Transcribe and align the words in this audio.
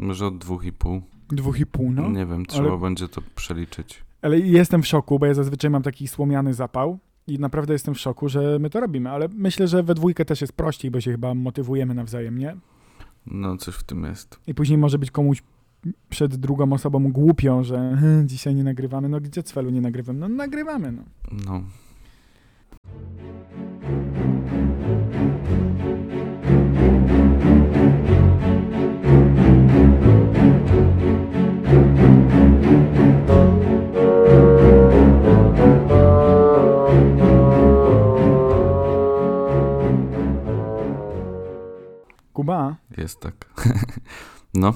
Może 0.00 0.26
od 0.26 0.38
dwóch 0.38 0.64
i 0.64 0.72
pół. 0.72 1.02
Dwóch 1.28 1.60
i 1.60 1.66
pół, 1.66 1.92
no. 1.92 2.08
Nie 2.10 2.26
wiem, 2.26 2.46
trzeba 2.46 2.68
ale- 2.68 2.78
będzie 2.80 3.08
to 3.08 3.20
przeliczyć. 3.34 4.04
Ale 4.22 4.38
jestem 4.38 4.82
w 4.82 4.86
szoku, 4.86 5.18
bo 5.18 5.26
ja 5.26 5.34
zazwyczaj 5.34 5.70
mam 5.70 5.82
taki 5.82 6.08
słomiany 6.08 6.54
zapał 6.54 6.98
i 7.26 7.38
naprawdę 7.38 7.72
jestem 7.72 7.94
w 7.94 7.98
szoku, 7.98 8.28
że 8.28 8.58
my 8.60 8.70
to 8.70 8.80
robimy, 8.80 9.10
ale 9.10 9.28
myślę, 9.34 9.68
że 9.68 9.82
we 9.82 9.94
dwójkę 9.94 10.24
też 10.24 10.40
jest 10.40 10.52
prościej, 10.52 10.90
bo 10.90 11.00
się 11.00 11.10
chyba 11.10 11.34
motywujemy 11.34 11.94
nawzajem, 11.94 12.38
nie? 12.38 12.56
No, 13.26 13.56
coś 13.56 13.74
w 13.74 13.82
tym 13.82 14.04
jest. 14.04 14.40
I 14.46 14.54
później 14.54 14.78
może 14.78 14.98
być 14.98 15.10
komuś 15.10 15.42
przed 16.08 16.36
drugą 16.36 16.72
osobą 16.72 17.12
głupio, 17.12 17.64
że 17.64 17.96
"Hm, 18.00 18.28
dzisiaj 18.28 18.54
nie 18.54 18.64
nagrywamy. 18.64 19.08
No 19.08 19.20
gdzie 19.20 19.42
cwelu 19.42 19.70
nie 19.70 19.80
nagrywam? 19.80 20.18
No 20.18 20.28
nagrywamy, 20.28 20.92
no. 20.92 21.02
No. 21.46 21.62
Jest 42.98 43.20
tak. 43.20 43.52
no, 44.54 44.74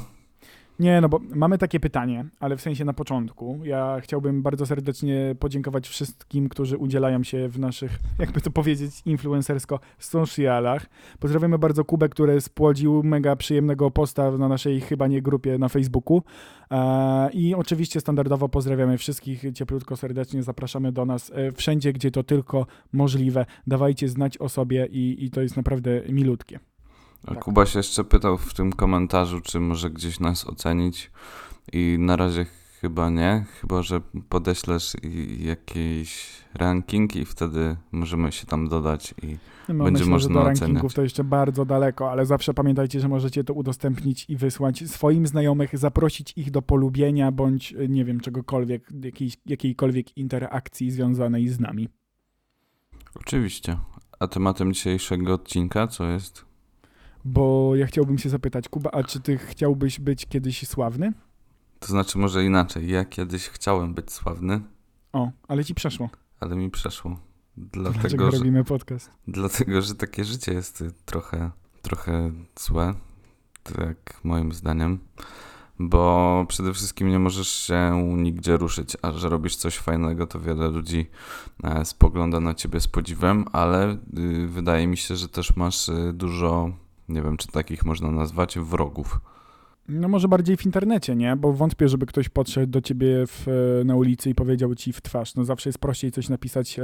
Nie, 0.79 1.01
no 1.01 1.09
bo 1.09 1.21
mamy 1.35 1.59
takie 1.59 1.81
pytanie, 1.81 2.25
ale 2.41 2.57
w 2.57 2.61
sensie 2.61 2.85
na 2.85 2.93
początku. 2.93 3.61
Ja 3.65 3.97
chciałbym 4.01 4.43
bardzo 4.43 4.67
serdecznie 4.67 5.35
podziękować 5.39 5.89
wszystkim, 5.89 6.49
którzy 6.49 6.79
udzielają 6.79 7.23
się 7.25 7.49
w 7.49 7.59
naszych, 7.59 7.99
jakby 8.19 8.41
to 8.41 8.51
powiedzieć, 8.51 9.03
influencersko 9.07 9.81
socialach. 9.99 10.87
Pozdrawiamy 11.21 11.59
bardzo 11.59 11.85
Kubę, 11.85 12.09
który 12.09 12.41
spłodził 12.41 13.03
mega 13.03 13.37
przyjemnego 13.37 13.91
posta 13.91 14.31
na 14.31 14.49
naszej 14.49 14.81
chyba 14.81 15.07
nie 15.07 15.23
grupie 15.23 15.59
na 15.59 15.69
Facebooku. 15.69 16.23
E, 16.71 17.31
I 17.33 17.55
oczywiście 17.55 18.01
standardowo 18.01 18.49
pozdrawiamy 18.49 18.99
wszystkich 18.99 19.45
cieplutko, 19.53 19.97
serdecznie 19.97 20.43
zapraszamy 20.43 20.93
do 20.93 21.07
nas 21.07 21.33
e, 21.35 21.53
wszędzie, 21.53 21.93
gdzie 21.93 22.11
to 22.11 22.23
tylko 22.23 22.67
możliwe. 22.93 23.47
Dawajcie 23.67 24.09
znać 24.09 24.39
o 24.39 24.49
sobie 24.49 24.87
i, 24.87 25.25
i 25.25 25.31
to 25.31 25.43
jest 25.43 25.57
naprawdę 25.57 26.03
milutkie. 26.09 26.61
Tak. 27.27 27.39
Kuba 27.39 27.67
się 27.67 27.79
jeszcze 27.79 28.05
pytał 28.05 28.39
w 28.39 28.55
tym 28.55 28.73
komentarzu, 28.73 29.41
czy 29.41 29.61
może 29.61 29.91
gdzieś 29.91 30.21
nas 30.21 30.47
ocenić 30.47 31.11
i 31.73 31.97
na 31.99 32.17
razie 32.17 32.47
chyba 32.81 33.11
nie, 33.11 33.45
chyba 33.61 33.83
że 33.83 34.01
podeślesz 34.29 34.93
jakiś 35.39 36.31
ranking 36.55 37.17
i 37.17 37.25
wtedy 37.25 37.77
możemy 37.93 38.33
się 38.33 38.47
tam 38.47 38.69
dodać 38.69 39.15
i 39.23 39.37
No, 39.69 39.85
Będzie 39.85 39.91
myślę, 39.91 40.11
można 40.11 40.29
że 40.29 40.35
do 40.35 40.45
rankingów 40.45 40.95
to 40.95 41.03
jeszcze 41.03 41.25
bardzo 41.25 41.65
daleko, 41.65 42.11
ale 42.11 42.27
zawsze 42.27 42.55
pamiętajcie, 42.55 43.01
że 43.01 43.09
możecie 43.09 43.45
to 43.45 43.55
udostępnić 43.55 44.27
i 44.29 44.37
wysłać 44.37 44.91
swoim 44.91 45.27
znajomych, 45.27 45.79
zaprosić 45.79 46.33
ich 46.37 46.51
do 46.51 46.63
polubienia 46.63 47.33
bądź 47.33 47.73
y, 47.73 47.89
nie 47.89 48.05
wiem, 48.05 48.21
czegokolwiek, 48.21 48.89
jakiejś, 49.05 49.37
jakiejkolwiek 49.47 50.17
interakcji 50.17 50.91
związanej 50.91 51.49
z 51.49 51.61
nami. 51.61 51.89
oczywiście. 53.15 53.79
A 54.21 54.29
tematem 54.29 54.73
dzisiejszego 54.73 55.35
odcinka 55.35 55.87
co 55.87 56.05
jest? 56.11 56.45
Bo 57.25 57.77
ja 57.77 57.87
chciałbym 57.87 58.19
się 58.19 58.29
zapytać, 58.31 58.69
Kuba, 58.69 58.91
a 58.91 59.03
czy 59.05 59.21
ty 59.21 59.39
chciałbyś 59.39 60.01
być 60.01 60.27
kiedyś 60.27 60.69
sławny? 60.69 61.13
To 61.79 61.87
znaczy 61.87 62.19
może 62.19 62.45
inaczej. 62.45 62.91
Ja 62.91 63.05
kiedyś 63.05 63.49
chciałem 63.49 63.95
być 63.95 64.13
sławny, 64.13 64.61
O, 65.13 65.31
ale 65.49 65.65
ci 65.65 65.75
przeszło. 65.75 66.11
ale 66.41 66.57
mi 66.57 66.71
przeszło. 66.71 67.19
Dlaczego 67.57 68.01
Dlatego, 68.01 68.31
że, 68.31 68.39
robimy 68.39 68.65
podcast? 68.65 69.11
dlatego, 69.29 69.83
że 69.83 69.95
takie 69.95 70.25
życie 70.25 70.53
jest 70.53 70.85
trochę, 71.05 71.51
trochę 71.83 72.33
złe, 72.61 72.95
tak 73.63 74.21
moim 74.25 74.53
zdaniem. 74.53 74.99
Bo 75.79 76.45
przede 76.49 76.75
wszystkim 76.75 77.09
nie 77.09 77.19
możesz 77.19 77.49
się 77.49 78.03
nigdzie 78.17 78.57
ruszyć, 78.57 78.97
a 79.03 79.13
że 79.13 79.29
robisz 79.29 79.57
coś 79.57 79.79
fajnego, 79.79 80.27
to 80.27 80.41
wiele 80.41 80.69
ludzi 80.69 81.07
e, 81.65 81.85
spogląda 81.85 82.41
na 82.41 82.55
ciebie 82.55 82.81
z 82.81 82.89
podziwem, 82.89 83.45
ale 83.53 83.93
y, 84.19 84.47
wydaje 84.47 84.87
mi 84.87 84.97
się, 84.97 85.17
że 85.17 85.29
też 85.29 85.57
masz 85.57 85.89
y, 85.89 86.13
dużo, 86.13 86.71
nie 87.09 87.23
wiem 87.23 87.37
czy 87.37 87.49
takich 87.49 87.85
można 87.85 88.11
nazwać, 88.11 88.59
wrogów. 88.59 89.21
No 89.89 90.09
może 90.09 90.29
bardziej 90.29 90.57
w 90.57 90.67
internecie, 90.67 91.17
nie? 91.17 91.37
Bo 91.37 91.53
wątpię, 91.53 91.89
żeby 91.89 92.07
ktoś 92.07 92.29
podszedł 92.29 92.73
do 92.73 92.81
ciebie 92.81 93.27
w, 93.27 93.49
e, 93.81 93.85
na 93.85 93.97
ulicy 93.97 94.31
i 94.31 94.35
powiedział 94.35 94.75
ci 94.75 94.93
w 94.93 95.01
twarz. 95.01 95.35
No 95.35 95.45
zawsze 95.45 95.69
jest 95.69 95.79
prościej 95.79 96.13
coś 96.13 96.29
napisać 96.29 96.79
e, 96.79 96.83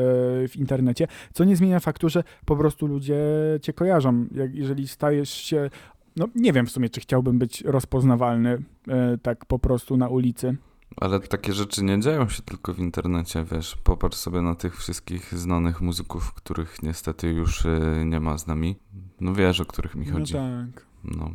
w 0.48 0.56
internecie, 0.56 1.06
co 1.32 1.44
nie 1.44 1.56
zmienia 1.56 1.80
faktu, 1.80 2.08
że 2.08 2.24
po 2.44 2.56
prostu 2.56 2.86
ludzie 2.86 3.18
cię 3.62 3.72
kojarzą. 3.72 4.26
Jak, 4.34 4.54
jeżeli 4.54 4.88
stajesz 4.88 5.30
się... 5.30 5.70
No 6.16 6.28
nie 6.34 6.52
wiem 6.52 6.66
w 6.66 6.70
sumie, 6.70 6.88
czy 6.88 7.00
chciałbym 7.00 7.38
być 7.38 7.62
rozpoznawalny 7.64 8.62
e, 8.88 9.18
tak 9.22 9.46
po 9.46 9.58
prostu 9.58 9.96
na 9.96 10.08
ulicy. 10.08 10.56
Ale 10.96 11.20
takie 11.20 11.52
rzeczy 11.52 11.84
nie 11.84 12.00
dzieją 12.00 12.28
się 12.28 12.42
tylko 12.42 12.74
w 12.74 12.78
internecie, 12.78 13.44
wiesz. 13.52 13.76
Popatrz 13.84 14.16
sobie 14.16 14.40
na 14.40 14.54
tych 14.54 14.76
wszystkich 14.76 15.34
znanych 15.38 15.80
muzyków, 15.80 16.34
których 16.34 16.82
niestety 16.82 17.28
już 17.28 17.64
y, 17.64 18.02
nie 18.06 18.20
ma 18.20 18.38
z 18.38 18.46
nami. 18.46 18.76
No 19.20 19.34
wiesz, 19.34 19.60
o 19.60 19.64
których 19.64 19.94
mi 19.94 20.06
chodzi. 20.06 20.34
No 20.34 20.40
tak. 20.40 20.86
No. 21.04 21.30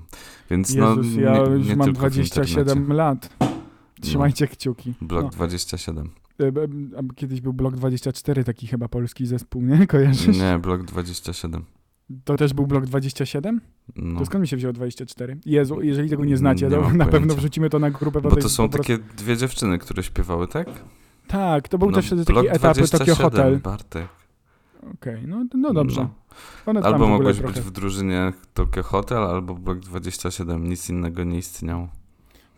Więc 0.49 0.69
Jezus, 0.73 1.07
no, 1.15 1.21
ja 1.21 1.33
nie, 1.33 1.39
już 1.55 1.67
nie 1.67 1.75
mam 1.75 1.85
tylko 1.85 1.97
w 1.99 2.11
27 2.11 2.59
internecie. 2.67 2.93
lat. 2.93 3.29
Trzymajcie 4.01 4.47
kciuki. 4.47 4.93
Blok 5.01 5.23
No. 5.23 5.29
27. 5.29 6.09
E, 6.39 6.51
Kiedyś 7.15 7.41
był 7.41 7.53
Blok 7.53 7.75
24, 7.75 8.43
taki 8.43 8.67
chyba 8.67 8.87
polski 8.87 9.25
zespół, 9.25 9.61
nie? 9.61 9.87
Kojarzysz? 9.87 10.37
Nie, 10.37 10.59
blok 10.61 10.83
27. 10.83 11.63
To 12.23 12.35
też 12.37 12.53
był 12.53 12.67
Blok 12.67 12.85
27? 12.85 13.61
No. 13.95 14.19
To 14.19 14.25
skąd 14.25 14.41
mi 14.41 14.47
się 14.47 14.57
wzięło 14.57 14.73
24? 14.73 15.37
Jezu, 15.45 15.81
jeżeli 15.81 16.09
tego 16.09 16.25
nie 16.25 16.37
znacie, 16.37 16.65
Nie 16.65 16.71
to 16.71 16.81
na 16.81 16.87
pewno 16.89 17.05
pojęcia. 17.11 17.35
wrzucimy 17.35 17.69
to 17.69 17.79
na 17.79 17.91
grupę. 17.91 18.21
Bo 18.21 18.29
bo 18.29 18.35
to 18.35 18.49
są 18.49 18.69
takie 18.69 18.97
dwie 18.97 19.37
dziewczyny, 19.37 19.77
które 19.77 20.03
śpiewały, 20.03 20.47
tak? 20.47 20.67
Tak, 21.27 21.67
to 21.67 21.77
był 21.77 21.89
No, 21.91 21.95
też 21.95 22.05
wtedy 22.05 22.25
taki 22.25 22.39
etap 22.47 22.61
Tokio 22.61 22.73
27, 22.87 23.15
Hotel. 23.15 23.59
Bartek. 23.59 24.07
Okej, 24.93 25.27
no, 25.27 25.45
no 25.53 25.73
dobrze. 25.73 26.07
No. 26.67 26.81
W 26.81 26.85
Albo 26.85 27.07
mogłeś 27.07 27.37
trochę, 27.37 27.53
być 27.53 27.63
w 27.63 27.71
drużynie 27.71 28.33
Tokyo 28.53 28.83
Hotel, 28.83 29.17
albo 29.17 29.55
blok 29.55 29.79
27. 29.79 30.69
Nic 30.69 30.89
innego 30.89 31.23
nie 31.23 31.37
istniało. 31.37 31.87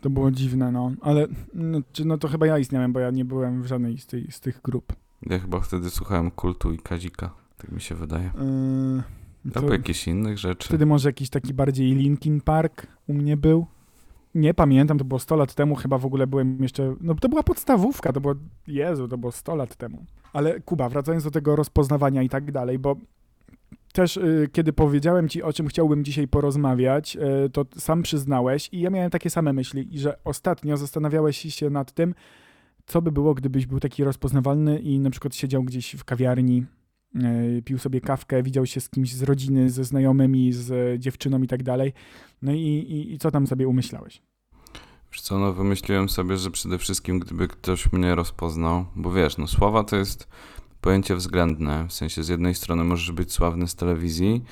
To 0.00 0.10
było 0.10 0.30
dziwne, 0.30 0.72
no. 0.72 0.92
Ale 1.00 1.26
no, 1.54 1.80
no 2.04 2.18
to 2.18 2.28
chyba 2.28 2.46
ja 2.46 2.58
istniałem, 2.58 2.92
bo 2.92 3.00
ja 3.00 3.10
nie 3.10 3.24
byłem 3.24 3.62
w 3.62 3.66
żadnej 3.66 3.98
z, 3.98 4.06
tej, 4.06 4.30
z 4.30 4.40
tych 4.40 4.60
grup. 4.62 4.92
Ja 5.22 5.38
chyba 5.38 5.60
wtedy 5.60 5.90
słuchałem 5.90 6.30
kultu 6.30 6.72
i 6.72 6.78
Kazika. 6.78 7.30
Tak 7.56 7.72
mi 7.72 7.80
się 7.80 7.94
wydaje. 7.94 8.30
Yy, 9.44 9.52
to 9.52 9.60
Albo 9.60 9.72
jakichś 9.72 10.08
innych 10.08 10.38
rzeczy. 10.38 10.68
wtedy 10.68 10.86
może 10.86 11.08
jakiś 11.08 11.30
taki 11.30 11.54
bardziej 11.54 11.94
Linkin 11.94 12.40
Park 12.40 12.86
u 13.06 13.14
mnie 13.14 13.36
był. 13.36 13.66
Nie 14.34 14.54
pamiętam, 14.54 14.98
to 14.98 15.04
było 15.04 15.18
100 15.18 15.36
lat 15.36 15.54
temu, 15.54 15.74
chyba 15.74 15.98
w 15.98 16.06
ogóle 16.06 16.26
byłem 16.26 16.62
jeszcze, 16.62 16.96
no 17.00 17.14
to 17.14 17.28
była 17.28 17.42
podstawówka, 17.42 18.12
to 18.12 18.20
było, 18.20 18.34
Jezu, 18.66 19.08
to 19.08 19.18
było 19.18 19.32
100 19.32 19.56
lat 19.56 19.76
temu. 19.76 20.04
Ale 20.32 20.60
Kuba, 20.60 20.88
wracając 20.88 21.24
do 21.24 21.30
tego 21.30 21.56
rozpoznawania 21.56 22.22
i 22.22 22.28
tak 22.28 22.52
dalej, 22.52 22.78
bo 22.78 22.96
też 23.92 24.16
y, 24.16 24.48
kiedy 24.52 24.72
powiedziałem 24.72 25.28
ci, 25.28 25.42
o 25.42 25.52
czym 25.52 25.68
chciałbym 25.68 26.04
dzisiaj 26.04 26.28
porozmawiać, 26.28 27.16
y, 27.46 27.50
to 27.50 27.64
sam 27.78 28.02
przyznałeś 28.02 28.68
i 28.72 28.80
ja 28.80 28.90
miałem 28.90 29.10
takie 29.10 29.30
same 29.30 29.52
myśli, 29.52 29.98
że 29.98 30.18
ostatnio 30.24 30.76
zastanawiałeś 30.76 31.54
się 31.54 31.70
nad 31.70 31.92
tym, 31.92 32.14
co 32.86 33.02
by 33.02 33.12
było, 33.12 33.34
gdybyś 33.34 33.66
był 33.66 33.80
taki 33.80 34.04
rozpoznawalny 34.04 34.78
i 34.78 35.00
na 35.00 35.10
przykład 35.10 35.34
siedział 35.34 35.62
gdzieś 35.64 35.92
w 35.92 36.04
kawiarni, 36.04 36.66
y, 37.58 37.62
pił 37.62 37.78
sobie 37.78 38.00
kawkę, 38.00 38.42
widział 38.42 38.66
się 38.66 38.80
z 38.80 38.88
kimś 38.88 39.14
z 39.14 39.22
rodziny, 39.22 39.70
ze 39.70 39.84
znajomymi, 39.84 40.52
z 40.52 40.98
dziewczyną 41.00 41.42
i 41.42 41.46
tak 41.46 41.62
dalej. 41.62 41.92
No 42.42 42.52
i, 42.52 42.58
i, 42.58 43.12
i 43.12 43.18
co 43.18 43.30
tam 43.30 43.46
sobie 43.46 43.68
umyślałeś? 43.68 44.22
Wiesz 45.12 45.20
co, 45.20 45.38
no 45.38 45.52
wymyśliłem 45.52 46.08
sobie, 46.08 46.36
że 46.36 46.50
przede 46.50 46.78
wszystkim 46.78 47.18
gdyby 47.18 47.48
ktoś 47.48 47.92
mnie 47.92 48.14
rozpoznał, 48.14 48.84
bo 48.96 49.12
wiesz, 49.12 49.38
no 49.38 49.46
sława 49.46 49.84
to 49.84 49.96
jest 49.96 50.28
pojęcie 50.80 51.16
względne, 51.16 51.86
w 51.88 51.92
sensie 51.92 52.22
z 52.22 52.28
jednej 52.28 52.54
strony 52.54 52.84
możesz 52.84 53.12
być 53.12 53.32
sławny 53.32 53.68
z 53.68 53.74
telewizji, 53.74 54.44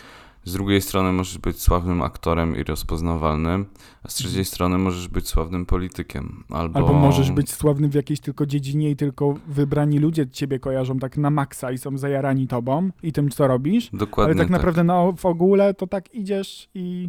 z 0.44 0.52
drugiej 0.52 0.82
strony 0.82 1.12
możesz 1.12 1.38
być 1.38 1.62
sławnym 1.62 2.02
aktorem 2.02 2.56
i 2.56 2.62
rozpoznawalnym, 2.62 3.66
a 4.02 4.08
z 4.08 4.14
trzeciej 4.14 4.44
strony 4.44 4.78
możesz 4.78 5.08
być 5.08 5.28
sławnym 5.28 5.66
politykiem. 5.66 6.44
Albo, 6.50 6.78
Albo 6.78 6.92
możesz 6.92 7.30
być 7.30 7.50
sławny 7.50 7.88
w 7.88 7.94
jakiejś 7.94 8.20
tylko 8.20 8.46
dziedzinie 8.46 8.90
i 8.90 8.96
tylko 8.96 9.34
wybrani 9.46 9.98
ludzie 9.98 10.26
ciebie 10.26 10.58
kojarzą 10.58 10.98
tak 10.98 11.16
na 11.16 11.30
maksa 11.30 11.72
i 11.72 11.78
są 11.78 11.98
zajarani 11.98 12.48
tobą 12.48 12.90
i 13.02 13.12
tym, 13.12 13.30
co 13.30 13.46
robisz, 13.46 13.90
Dokładnie 13.92 14.34
ale 14.34 14.42
tak. 14.42 14.50
naprawdę 14.50 14.84
no, 14.84 15.12
w 15.12 15.26
ogóle 15.26 15.74
to 15.74 15.86
tak 15.86 16.14
idziesz 16.14 16.68
i, 16.74 17.08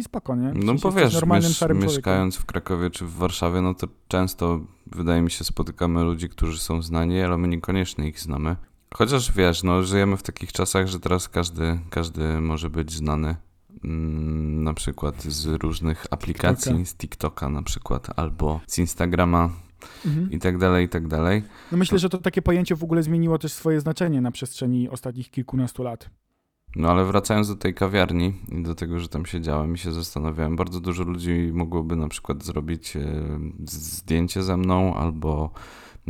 i 0.00 0.04
spoko, 0.04 0.36
nie? 0.36 0.52
W 0.52 0.56
No 0.56 0.66
sensie 0.66 0.82
bo 0.82 0.88
jesteś 0.88 1.04
wiesz, 1.04 1.14
normalnym, 1.14 1.50
miesz, 1.50 1.82
mieszkając 1.82 2.36
w 2.36 2.44
Krakowie 2.44 2.90
czy 2.90 3.04
w 3.04 3.14
Warszawie, 3.14 3.60
no 3.60 3.74
to 3.74 3.86
często 4.08 4.60
wydaje 4.86 5.22
mi 5.22 5.30
się 5.30 5.44
spotykamy 5.44 6.04
ludzi, 6.04 6.28
którzy 6.28 6.58
są 6.58 6.82
znani, 6.82 7.20
ale 7.22 7.38
my 7.38 7.48
niekoniecznie 7.48 8.08
ich 8.08 8.20
znamy. 8.20 8.56
Chociaż 8.94 9.32
wiesz, 9.32 9.62
no 9.62 9.82
żyjemy 9.82 10.16
w 10.16 10.22
takich 10.22 10.52
czasach, 10.52 10.86
że 10.86 11.00
teraz 11.00 11.28
każdy, 11.28 11.78
każdy 11.90 12.40
może 12.40 12.70
być 12.70 12.92
znany. 12.92 13.36
Mm, 13.84 14.64
na 14.64 14.74
przykład 14.74 15.22
z 15.22 15.46
różnych 15.46 16.06
aplikacji, 16.10 16.72
TikToka. 16.72 16.90
z 16.90 16.94
TikToka 16.94 17.48
na 17.48 17.62
przykład, 17.62 18.08
albo 18.18 18.60
z 18.66 18.78
Instagrama 18.78 19.50
Mhm. 20.06 20.30
i 20.30 20.38
tak 20.38 20.58
dalej, 20.58 20.86
i 20.86 20.88
tak 20.88 21.08
dalej. 21.08 21.42
No 21.72 21.78
myślę, 21.78 21.98
że 21.98 22.08
to 22.08 22.18
takie 22.18 22.42
pojęcie 22.42 22.76
w 22.76 22.84
ogóle 22.84 23.02
zmieniło 23.02 23.38
też 23.38 23.52
swoje 23.52 23.80
znaczenie 23.80 24.20
na 24.20 24.30
przestrzeni 24.30 24.88
ostatnich 24.88 25.30
kilkunastu 25.30 25.82
lat. 25.82 26.10
No 26.76 26.88
ale 26.88 27.04
wracając 27.04 27.48
do 27.48 27.56
tej 27.56 27.74
kawiarni 27.74 28.32
i 28.52 28.62
do 28.62 28.74
tego, 28.74 29.00
że 29.00 29.08
tam 29.08 29.26
siedziałem 29.26 29.74
i 29.74 29.78
się 29.78 29.92
zastanawiałem, 29.92 30.56
bardzo 30.56 30.80
dużo 30.80 31.04
ludzi 31.04 31.50
mogłoby 31.52 31.96
na 31.96 32.08
przykład 32.08 32.44
zrobić 32.44 32.96
e, 32.96 33.00
zdjęcie 33.64 34.42
ze 34.42 34.56
mną 34.56 34.94
albo 34.94 35.50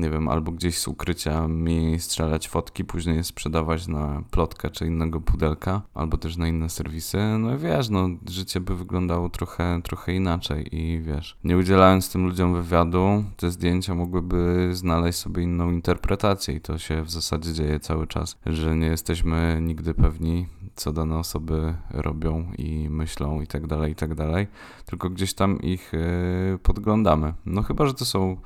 nie 0.01 0.11
wiem, 0.11 0.29
albo 0.29 0.53
gdzieś 0.53 0.79
z 0.79 0.89
ukrycia 0.89 1.49
mi 1.49 2.01
strzelać 2.01 2.49
fotki, 2.49 2.85
później 2.85 3.17
je 3.17 3.25
sprzedawać 3.25 3.89
na 3.89 4.23
plotkę 4.31 4.71
czy 4.71 4.87
innego 4.87 5.21
pudelka, 5.21 5.83
albo 5.95 6.19
też 6.19 6.37
na 6.37 6.49
inne 6.49 6.69
serwisy. 6.69 7.19
No 7.39 7.59
wiesz, 7.59 7.89
no 7.89 8.09
życie 8.29 8.61
by 8.61 8.77
wyglądało 8.77 9.29
trochę, 9.29 9.81
trochę 9.85 10.15
inaczej 10.15 10.77
i 10.77 11.03
wiesz, 11.03 11.37
nie 11.45 11.57
udzielając 11.57 12.13
tym 12.13 12.27
ludziom 12.27 12.55
wywiadu, 12.55 13.25
te 13.37 13.51
zdjęcia 13.51 13.95
mogłyby 13.95 14.71
znaleźć 14.73 15.19
sobie 15.19 15.43
inną 15.43 15.71
interpretację 15.71 16.55
i 16.55 16.61
to 16.61 16.79
się 16.79 17.03
w 17.03 17.11
zasadzie 17.11 17.53
dzieje 17.53 17.81
cały 17.81 18.07
czas, 18.07 18.37
że 18.47 18.77
nie 18.77 18.87
jesteśmy 18.87 19.59
nigdy 19.63 19.95
pewni, 19.95 20.47
co 20.77 20.93
dane 20.93 21.19
osoby 21.19 21.75
robią 21.91 22.53
i 22.59 22.89
myślą 22.91 23.41
i 23.41 23.47
tak 23.47 23.67
dalej, 23.67 23.93
i 23.93 23.95
tak 23.95 24.15
dalej, 24.15 24.47
tylko 24.87 25.11
gdzieś 25.11 25.35
tam 25.35 25.61
ich 25.61 25.93
yy, 25.93 26.59
podglądamy. 26.59 27.35
No 27.47 27.63
chyba, 27.63 27.87
że 27.87 27.95
to 27.95 28.05
są 28.05 28.37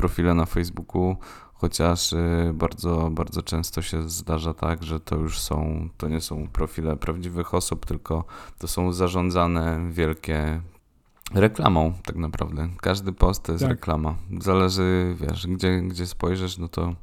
profile 0.00 0.34
na 0.34 0.46
Facebooku, 0.46 1.16
chociaż 1.54 2.12
y, 2.12 2.52
bardzo, 2.54 3.10
bardzo 3.10 3.42
często 3.42 3.82
się 3.82 4.08
zdarza 4.08 4.54
tak, 4.54 4.82
że 4.82 5.00
to 5.00 5.16
już 5.16 5.38
są, 5.38 5.88
to 5.96 6.08
nie 6.08 6.20
są 6.20 6.48
profile 6.48 6.96
prawdziwych 6.96 7.54
osób, 7.54 7.86
tylko 7.86 8.24
to 8.58 8.68
są 8.68 8.92
zarządzane 8.92 9.80
wielkie 9.90 10.60
reklamą 11.34 11.92
tak 12.04 12.16
naprawdę. 12.16 12.68
Każdy 12.80 13.12
post 13.12 13.42
to 13.42 13.52
jest 13.52 13.64
tak. 13.64 13.70
reklama. 13.70 14.14
Zależy, 14.40 15.16
wiesz, 15.20 15.46
gdzie, 15.46 15.80
gdzie 15.80 16.06
spojrzysz, 16.06 16.58
no 16.58 16.68
to 16.68 16.94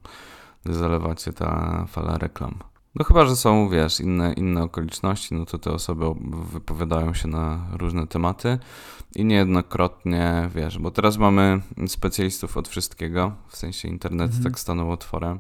zalewa 0.66 1.16
cię 1.16 1.34
ta 1.34 1.86
fala 1.88 2.18
reklam. 2.18 2.60
No 2.96 3.06
chyba, 3.06 3.26
że 3.26 3.36
są, 3.36 3.70
wiesz, 3.70 4.00
inne, 4.00 4.34
inne 4.34 4.64
okoliczności, 4.64 5.36
no 5.36 5.46
to 5.46 5.58
te 5.58 5.72
osoby 5.72 6.06
wypowiadają 6.54 7.14
się 7.14 7.28
na 7.28 7.68
różne 7.72 8.08
tematy 8.08 8.60
i 9.18 9.26
niejednokrotnie, 9.26 10.50
wiesz, 10.56 10.80
bo 10.80 10.92
teraz 10.92 11.18
mamy 11.18 11.62
specjalistów 11.88 12.58
od 12.58 12.68
wszystkiego, 12.68 13.36
w 13.48 13.58
sensie 13.58 13.88
internet 13.88 14.28
mhm. 14.28 14.44
tak 14.44 14.60
stanął 14.60 14.92
otworem, 14.92 15.40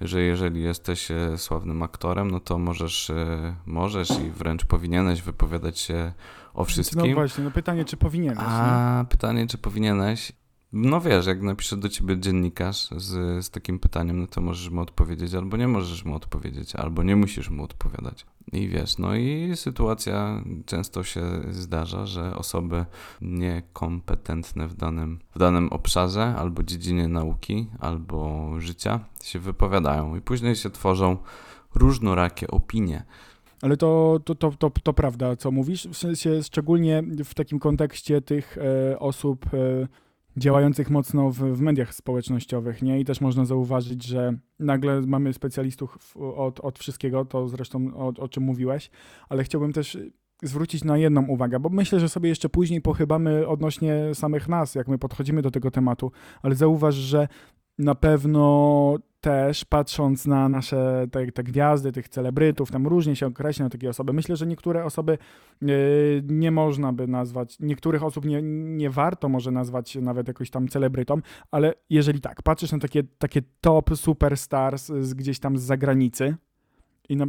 że 0.00 0.22
jeżeli 0.22 0.62
jesteś 0.62 1.10
e, 1.10 1.38
sławnym 1.38 1.82
aktorem, 1.82 2.30
no 2.30 2.40
to 2.40 2.58
możesz, 2.58 3.10
e, 3.10 3.54
możesz 3.66 4.10
i 4.10 4.30
wręcz 4.30 4.64
powinieneś 4.64 5.22
wypowiadać 5.22 5.78
się 5.78 6.12
o 6.54 6.64
wszystkim. 6.64 7.08
No 7.08 7.14
właśnie, 7.14 7.44
no 7.44 7.50
pytanie, 7.50 7.84
czy 7.84 7.96
powinieneś. 7.96 8.38
A 8.40 8.98
nie? 9.02 9.08
pytanie, 9.08 9.46
czy 9.46 9.58
powinieneś. 9.58 10.32
No 10.72 11.00
wiesz, 11.00 11.26
jak 11.26 11.42
napisze 11.42 11.76
do 11.76 11.88
ciebie 11.88 12.18
dziennikarz 12.18 12.88
z, 12.96 13.44
z 13.44 13.50
takim 13.50 13.78
pytaniem, 13.78 14.20
no 14.20 14.26
to 14.26 14.40
możesz 14.40 14.70
mu 14.70 14.80
odpowiedzieć, 14.80 15.34
albo 15.34 15.56
nie 15.56 15.68
możesz 15.68 16.04
mu 16.04 16.14
odpowiedzieć, 16.14 16.76
albo 16.76 17.02
nie 17.02 17.16
musisz 17.16 17.50
mu 17.50 17.64
odpowiadać. 17.64 18.26
I 18.52 18.68
wiesz, 18.68 18.98
no 18.98 19.16
i 19.16 19.52
sytuacja 19.54 20.42
często 20.66 21.04
się 21.04 21.22
zdarza, 21.50 22.06
że 22.06 22.36
osoby 22.36 22.84
niekompetentne 23.20 24.68
w 24.68 24.74
danym, 24.74 25.18
w 25.34 25.38
danym 25.38 25.68
obszarze, 25.68 26.34
albo 26.38 26.62
dziedzinie 26.62 27.08
nauki, 27.08 27.66
albo 27.80 28.50
życia 28.60 29.00
się 29.22 29.38
wypowiadają 29.38 30.16
i 30.16 30.20
później 30.20 30.56
się 30.56 30.70
tworzą 30.70 31.16
różnorakie 31.74 32.48
opinie. 32.48 33.04
Ale 33.62 33.76
to, 33.76 34.20
to, 34.24 34.34
to, 34.34 34.52
to, 34.58 34.70
to 34.82 34.92
prawda, 34.92 35.36
co 35.36 35.50
mówisz, 35.50 35.88
w 35.88 35.96
sensie 35.96 36.42
szczególnie 36.42 37.02
w 37.24 37.34
takim 37.34 37.58
kontekście 37.58 38.20
tych 38.20 38.58
e, 38.58 38.98
osób 38.98 39.46
e, 39.54 39.88
działających 40.36 40.90
mocno 40.90 41.30
w, 41.30 41.38
w, 41.38 41.60
mediach 41.60 41.94
społecznościowych, 41.94 42.82
nie? 42.82 43.00
I 43.00 43.04
też 43.04 43.20
można 43.20 43.44
zauważyć, 43.44 44.04
że 44.04 44.38
nagle 44.58 45.00
mamy 45.00 45.32
specjalistów 45.32 46.16
od, 46.16 46.60
od 46.60 46.78
wszystkiego, 46.78 47.24
to 47.24 47.48
zresztą 47.48 47.90
o, 47.94 48.06
o 48.06 48.28
czym 48.28 48.42
mówiłeś, 48.42 48.90
ale 49.28 49.44
chciałbym 49.44 49.72
też 49.72 49.98
zwrócić 50.42 50.84
na 50.84 50.98
jedną 50.98 51.26
uwagę, 51.26 51.60
bo 51.60 51.68
myślę, 51.68 52.00
że 52.00 52.08
sobie 52.08 52.28
jeszcze 52.28 52.48
później 52.48 52.80
pochybamy 52.80 53.46
odnośnie 53.48 54.14
samych 54.14 54.48
nas, 54.48 54.74
jak 54.74 54.88
my 54.88 54.98
podchodzimy 54.98 55.42
do 55.42 55.50
tego 55.50 55.70
tematu, 55.70 56.12
ale 56.42 56.54
zauważ, 56.54 56.94
że 56.94 57.28
na 57.78 57.94
pewno 57.94 58.98
też 59.20 59.64
patrząc 59.64 60.26
na 60.26 60.48
nasze 60.48 61.06
te, 61.10 61.32
te, 61.32 61.42
gwiazdy, 61.42 61.92
tych 61.92 62.08
celebrytów, 62.08 62.70
tam 62.70 62.86
różnie 62.86 63.16
się 63.16 63.26
określa 63.26 63.68
takie 63.68 63.90
osoby. 63.90 64.12
Myślę, 64.12 64.36
że 64.36 64.46
niektóre 64.46 64.84
osoby 64.84 65.18
yy, 65.62 65.68
nie 66.28 66.50
można 66.50 66.92
by 66.92 67.06
nazwać, 67.06 67.56
niektórych 67.60 68.02
osób 68.02 68.24
nie, 68.24 68.42
nie 68.76 68.90
warto 68.90 69.28
może 69.28 69.50
nazwać 69.50 69.94
nawet 69.94 70.28
jakoś 70.28 70.50
tam 70.50 70.68
celebrytą, 70.68 71.20
ale 71.50 71.74
jeżeli 71.90 72.20
tak, 72.20 72.42
patrzysz 72.42 72.72
na 72.72 72.78
takie, 72.78 73.02
takie 73.18 73.42
top 73.60 73.90
superstars 73.94 74.86
z, 74.86 75.14
gdzieś 75.14 75.38
tam 75.38 75.58
z 75.58 75.62
zagranicy, 75.62 76.34
i 77.08 77.16
na, 77.16 77.26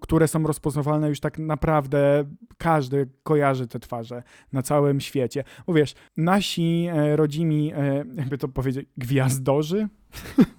które 0.00 0.28
są 0.28 0.42
rozpoznawalne 0.42 1.08
już 1.08 1.20
tak 1.20 1.38
naprawdę 1.38 2.24
każdy 2.58 3.08
kojarzy 3.22 3.66
te 3.66 3.80
twarze 3.80 4.22
na 4.52 4.62
całym 4.62 5.00
świecie. 5.00 5.44
Bo 5.66 5.74
wiesz, 5.74 5.94
nasi 6.16 6.86
e, 6.92 7.16
rodzimi, 7.16 7.72
e, 7.72 8.04
jakby 8.14 8.38
to 8.38 8.48
powiedzieć, 8.48 8.86
gwiazdorzy, 8.96 9.88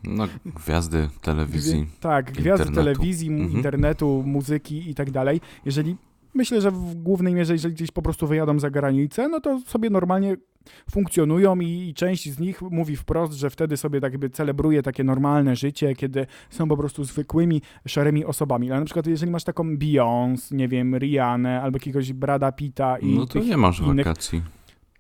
no, 0.03 0.27
gwiazdy 0.45 1.09
telewizji. 1.21 1.88
tak, 2.00 2.31
gwiazdy 2.31 2.68
internetu. 2.68 2.75
telewizji, 2.75 3.27
mhm. 3.27 3.51
internetu, 3.51 4.24
muzyki 4.25 4.89
i 4.89 4.95
tak 4.95 5.12
dalej. 5.12 5.42
Jeżeli 5.65 5.95
myślę, 6.33 6.62
że 6.62 6.71
w 6.71 6.95
głównej 6.95 7.33
mierze, 7.33 7.53
jeżeli 7.53 7.74
gdzieś 7.74 7.92
po 7.92 8.01
prostu 8.01 8.27
wyjadą 8.27 8.59
za 8.59 8.69
granicę, 8.69 9.30
no 9.30 9.39
to 9.39 9.59
sobie 9.59 9.89
normalnie 9.89 10.38
funkcjonują 10.92 11.59
i, 11.59 11.89
i, 11.89 11.94
część 11.94 12.33
z 12.33 12.39
nich 12.39 12.62
mówi 12.62 12.95
wprost, 12.95 13.33
że 13.33 13.50
wtedy 13.50 13.77
sobie 13.77 14.01
tak 14.01 14.13
jakby 14.13 14.30
celebruje 14.30 14.83
takie 14.83 15.03
normalne 15.03 15.56
życie, 15.56 15.95
kiedy 15.95 16.25
są 16.50 16.68
po 16.68 16.77
prostu 16.77 17.03
zwykłymi, 17.03 17.62
szarymi 17.88 18.25
osobami. 18.25 18.71
Ale 18.71 18.80
na 18.80 18.86
przykład 18.86 19.07
jeżeli 19.07 19.31
masz 19.31 19.44
taką 19.44 19.77
Beyoncé, 19.77 20.56
nie 20.56 20.68
wiem, 20.68 20.98
Rihanę 20.98 21.62
albo 21.62 21.75
jakiegoś 21.75 22.13
Brada 22.13 22.51
Pitta 22.51 22.98
i 22.98 23.15
No 23.15 23.25
to 23.25 23.39
nie 23.39 23.57
masz 23.57 23.80
innych, 23.80 24.06
wakacji. 24.06 24.42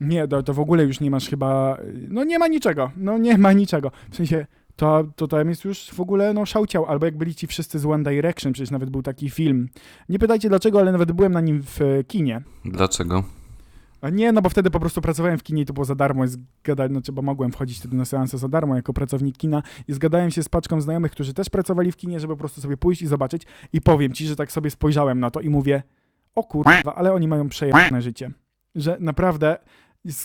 Nie, 0.01 0.27
to, 0.27 0.43
to 0.43 0.53
w 0.53 0.59
ogóle 0.59 0.83
już 0.83 0.99
nie 0.99 1.11
masz 1.11 1.29
chyba, 1.29 1.77
no 2.07 2.23
nie 2.23 2.39
ma 2.39 2.47
niczego, 2.47 2.91
no 2.97 3.17
nie 3.17 3.37
ma 3.37 3.53
niczego. 3.53 3.91
W 4.11 4.15
sensie 4.15 4.45
to, 4.75 5.03
to 5.15 5.27
tam 5.27 5.49
jest 5.49 5.65
już 5.65 5.91
w 5.93 5.99
ogóle 5.99 6.33
no 6.33 6.45
szałciał, 6.45 6.85
albo 6.85 7.05
jak 7.05 7.17
byli 7.17 7.35
ci 7.35 7.47
wszyscy 7.47 7.79
z 7.79 7.85
One 7.85 8.03
Direction, 8.03 8.53
przecież 8.53 8.71
nawet 8.71 8.89
był 8.89 9.01
taki 9.01 9.29
film. 9.29 9.69
Nie 10.09 10.19
pytajcie 10.19 10.49
dlaczego, 10.49 10.79
ale 10.79 10.91
nawet 10.91 11.11
byłem 11.11 11.31
na 11.31 11.41
nim 11.41 11.63
w 11.63 11.81
e, 11.81 12.03
kinie. 12.03 12.41
Dlaczego? 12.65 13.23
A 14.01 14.09
nie, 14.09 14.31
no 14.31 14.41
bo 14.41 14.49
wtedy 14.49 14.71
po 14.71 14.79
prostu 14.79 15.01
pracowałem 15.01 15.37
w 15.37 15.43
kinie 15.43 15.61
i 15.61 15.65
to 15.65 15.73
było 15.73 15.85
za 15.85 15.95
darmo, 15.95 16.23
zgadać, 16.27 16.91
znaczy, 16.91 17.11
bo 17.11 17.21
mogłem 17.21 17.51
wchodzić 17.51 17.79
wtedy 17.79 17.95
na 17.95 18.05
seansę 18.05 18.37
za 18.37 18.47
darmo 18.47 18.75
jako 18.75 18.93
pracownik 18.93 19.37
kina 19.37 19.63
i 19.87 19.93
zgadałem 19.93 20.31
się 20.31 20.43
z 20.43 20.49
paczką 20.49 20.81
znajomych, 20.81 21.11
którzy 21.11 21.33
też 21.33 21.49
pracowali 21.49 21.91
w 21.91 21.95
kinie, 21.95 22.19
żeby 22.19 22.33
po 22.33 22.39
prostu 22.39 22.61
sobie 22.61 22.77
pójść 22.77 23.01
i 23.01 23.07
zobaczyć 23.07 23.43
i 23.73 23.81
powiem 23.81 24.13
ci, 24.13 24.27
że 24.27 24.35
tak 24.35 24.51
sobie 24.51 24.69
spojrzałem 24.69 25.19
na 25.19 25.31
to 25.31 25.41
i 25.41 25.49
mówię, 25.49 25.83
o 26.35 26.43
kurwa, 26.43 26.95
ale 26.95 27.13
oni 27.13 27.27
mają 27.27 27.49
przejęte 27.49 28.01
życie. 28.01 28.31
Że 28.75 28.97
naprawdę 28.99 29.57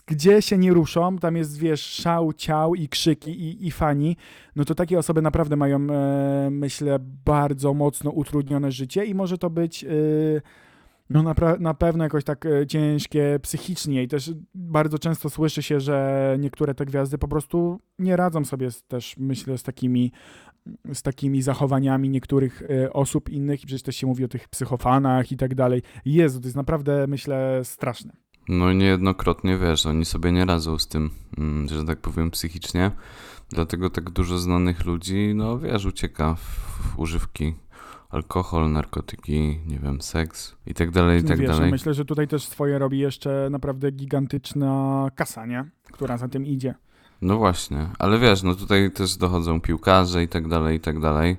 gdzie 0.06 0.42
się 0.42 0.58
nie 0.58 0.72
ruszą, 0.72 1.18
tam 1.18 1.36
jest, 1.36 1.58
wiesz, 1.58 1.80
szał, 1.80 2.32
ciał 2.32 2.74
i 2.74 2.88
krzyki 2.88 3.30
i, 3.30 3.66
i 3.66 3.70
fani, 3.70 4.16
no 4.56 4.64
to 4.64 4.74
takie 4.74 4.98
osoby 4.98 5.22
naprawdę 5.22 5.56
mają, 5.56 5.86
e, 5.90 6.48
myślę, 6.50 6.98
bardzo 7.24 7.74
mocno 7.74 8.10
utrudnione 8.10 8.72
życie 8.72 9.04
i 9.04 9.14
może 9.14 9.38
to 9.38 9.50
być... 9.50 9.84
E, 9.84 9.88
no 11.10 11.22
na, 11.22 11.34
na 11.60 11.74
pewno 11.74 12.04
jakoś 12.04 12.24
tak 12.24 12.46
e, 12.46 12.66
ciężkie 12.66 13.38
psychicznie 13.42 14.02
i 14.02 14.08
też 14.08 14.30
bardzo 14.54 14.98
często 14.98 15.30
słyszy 15.30 15.62
się, 15.62 15.80
że 15.80 16.36
niektóre 16.38 16.74
te 16.74 16.84
gwiazdy 16.84 17.18
po 17.18 17.28
prostu 17.28 17.80
nie 17.98 18.16
radzą 18.16 18.44
sobie 18.44 18.70
z, 18.70 18.82
też, 18.82 19.16
myślę, 19.18 19.58
z 19.58 19.62
takimi, 19.62 20.12
z 20.92 21.02
takimi 21.02 21.42
zachowaniami 21.42 22.10
niektórych 22.10 22.62
e, 22.62 22.92
osób 22.92 23.28
innych 23.28 23.62
i 23.62 23.66
przecież 23.66 23.82
też 23.82 23.96
się 23.96 24.06
mówi 24.06 24.24
o 24.24 24.28
tych 24.28 24.48
psychofanach 24.48 25.32
i 25.32 25.36
tak 25.36 25.54
dalej. 25.54 25.82
Jezu, 26.04 26.40
to 26.40 26.46
jest 26.46 26.56
naprawdę, 26.56 27.06
myślę, 27.06 27.60
straszne. 27.64 28.25
No 28.48 28.72
niejednokrotnie, 28.72 29.58
wiesz, 29.58 29.86
oni 29.86 30.04
sobie 30.04 30.32
nie 30.32 30.44
radzą 30.44 30.78
z 30.78 30.88
tym, 30.88 31.10
mm, 31.38 31.68
że 31.68 31.84
tak 31.84 32.00
powiem, 32.00 32.30
psychicznie. 32.30 32.90
Dlatego 33.50 33.90
tak 33.90 34.10
dużo 34.10 34.38
znanych 34.38 34.84
ludzi, 34.84 35.32
no 35.34 35.58
wiesz, 35.58 35.84
ucieka 35.84 36.34
w 36.34 36.98
używki 36.98 37.54
alkohol, 38.10 38.72
narkotyki, 38.72 39.60
nie 39.66 39.78
wiem, 39.78 40.00
seks 40.00 40.56
i 40.66 40.74
tak 40.74 40.90
dalej, 40.90 41.20
i 41.20 41.24
tak 41.24 41.38
Wiesz, 41.38 41.50
dalej. 41.50 41.70
Myślę, 41.70 41.94
że 41.94 42.04
tutaj 42.04 42.28
też 42.28 42.46
swoje 42.46 42.78
robi 42.78 42.98
jeszcze 42.98 43.48
naprawdę 43.50 43.90
gigantyczna 43.90 45.08
kasa, 45.14 45.46
nie? 45.46 45.64
Która 45.92 46.16
za 46.16 46.28
tym 46.28 46.46
idzie. 46.46 46.74
No 47.22 47.38
właśnie, 47.38 47.88
ale 47.98 48.18
wiesz, 48.18 48.42
no 48.42 48.54
tutaj 48.54 48.90
też 48.90 49.16
dochodzą 49.16 49.60
piłkarze 49.60 50.22
i 50.22 50.28
tak 50.28 50.48
dalej, 50.48 50.76
i 50.76 50.80
tak 50.80 51.00
dalej. 51.00 51.36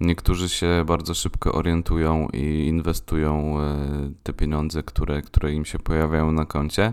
Niektórzy 0.00 0.48
się 0.48 0.84
bardzo 0.86 1.14
szybko 1.14 1.52
orientują 1.52 2.28
i 2.32 2.66
inwestują 2.66 3.60
e, 3.60 3.76
te 4.22 4.32
pieniądze, 4.32 4.82
które, 4.82 5.22
które 5.22 5.52
im 5.52 5.64
się 5.64 5.78
pojawiają 5.78 6.32
na 6.32 6.44
koncie, 6.44 6.92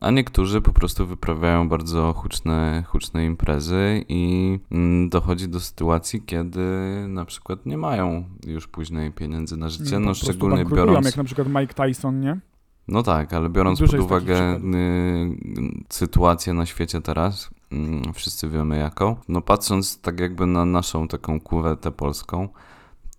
a 0.00 0.10
niektórzy 0.10 0.60
po 0.60 0.72
prostu 0.72 1.06
wyprawiają 1.06 1.68
bardzo 1.68 2.12
huczne, 2.12 2.84
huczne 2.86 3.24
imprezy 3.24 4.04
i 4.08 4.58
mm, 4.70 5.08
dochodzi 5.08 5.48
do 5.48 5.60
sytuacji, 5.60 6.22
kiedy 6.22 6.60
na 7.08 7.24
przykład 7.24 7.66
nie 7.66 7.78
mają 7.78 8.24
już 8.46 8.66
później 8.66 9.12
pieniędzy 9.12 9.56
na 9.56 9.68
życie, 9.68 9.98
no, 9.98 10.06
no 10.06 10.14
szczególnie 10.14 10.64
biorąc... 10.64 11.06
jak 11.06 11.16
na 11.16 11.24
przykład 11.24 11.48
Mike 11.48 11.74
Tyson, 11.74 12.20
nie? 12.20 12.40
No 12.88 13.02
tak, 13.02 13.32
ale 13.32 13.48
biorąc 13.48 13.78
Dużo 13.78 13.96
pod 13.96 14.06
uwagę 14.06 14.56
y, 14.56 14.60
sytuację 15.88 16.54
na 16.54 16.66
świecie 16.66 17.00
teraz, 17.00 17.50
wszyscy 18.14 18.48
wiemy 18.48 18.78
jaką, 18.78 19.16
no 19.28 19.40
patrząc 19.40 20.00
tak 20.00 20.20
jakby 20.20 20.46
na 20.46 20.64
naszą 20.64 21.08
taką 21.08 21.40
kuwetę 21.40 21.90
polską, 21.90 22.48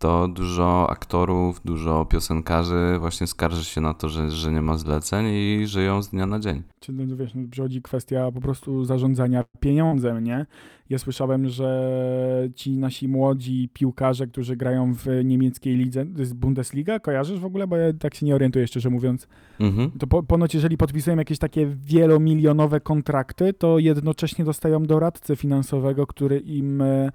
to 0.03 0.27
dużo 0.27 0.89
aktorów, 0.89 1.61
dużo 1.65 2.05
piosenkarzy 2.05 2.97
właśnie 2.99 3.27
skarży 3.27 3.63
się 3.63 3.81
na 3.81 3.93
to, 3.93 4.09
że, 4.09 4.29
że 4.29 4.51
nie 4.51 4.61
ma 4.61 4.77
zleceń 4.77 5.25
i 5.27 5.67
żyją 5.67 6.01
z 6.01 6.09
dnia 6.09 6.25
na 6.25 6.39
dzień. 6.39 6.61
Czy 6.79 6.93
no, 6.93 7.15
wiesz, 7.15 7.35
no, 7.35 7.41
przychodzi 7.51 7.81
kwestia 7.81 8.31
po 8.31 8.41
prostu 8.41 8.85
zarządzania 8.85 9.43
pieniądzem, 9.59 10.23
nie? 10.23 10.45
Ja 10.89 10.99
słyszałem, 10.99 11.49
że 11.49 12.49
ci 12.55 12.77
nasi 12.77 13.07
młodzi 13.07 13.69
piłkarze, 13.73 14.27
którzy 14.27 14.55
grają 14.55 14.93
w 14.93 15.05
niemieckiej 15.23 15.75
lidze, 15.75 16.05
to 16.05 16.19
jest 16.19 16.33
Bundesliga, 16.33 16.99
kojarzysz 16.99 17.39
w 17.39 17.45
ogóle? 17.45 17.67
Bo 17.67 17.77
ja 17.77 17.93
tak 17.93 18.15
się 18.15 18.25
nie 18.25 18.35
orientuję, 18.35 18.67
szczerze 18.67 18.89
mówiąc. 18.89 19.27
Mhm. 19.59 19.91
To 19.99 20.07
po, 20.07 20.23
ponoć, 20.23 20.53
jeżeli 20.53 20.77
podpisują 20.77 21.17
jakieś 21.17 21.37
takie 21.37 21.65
wielomilionowe 21.65 22.79
kontrakty, 22.79 23.53
to 23.53 23.79
jednocześnie 23.79 24.45
dostają 24.45 24.83
doradcę 24.83 25.35
finansowego, 25.35 26.07
który 26.07 26.39
im 26.39 26.81
e, 26.81 27.11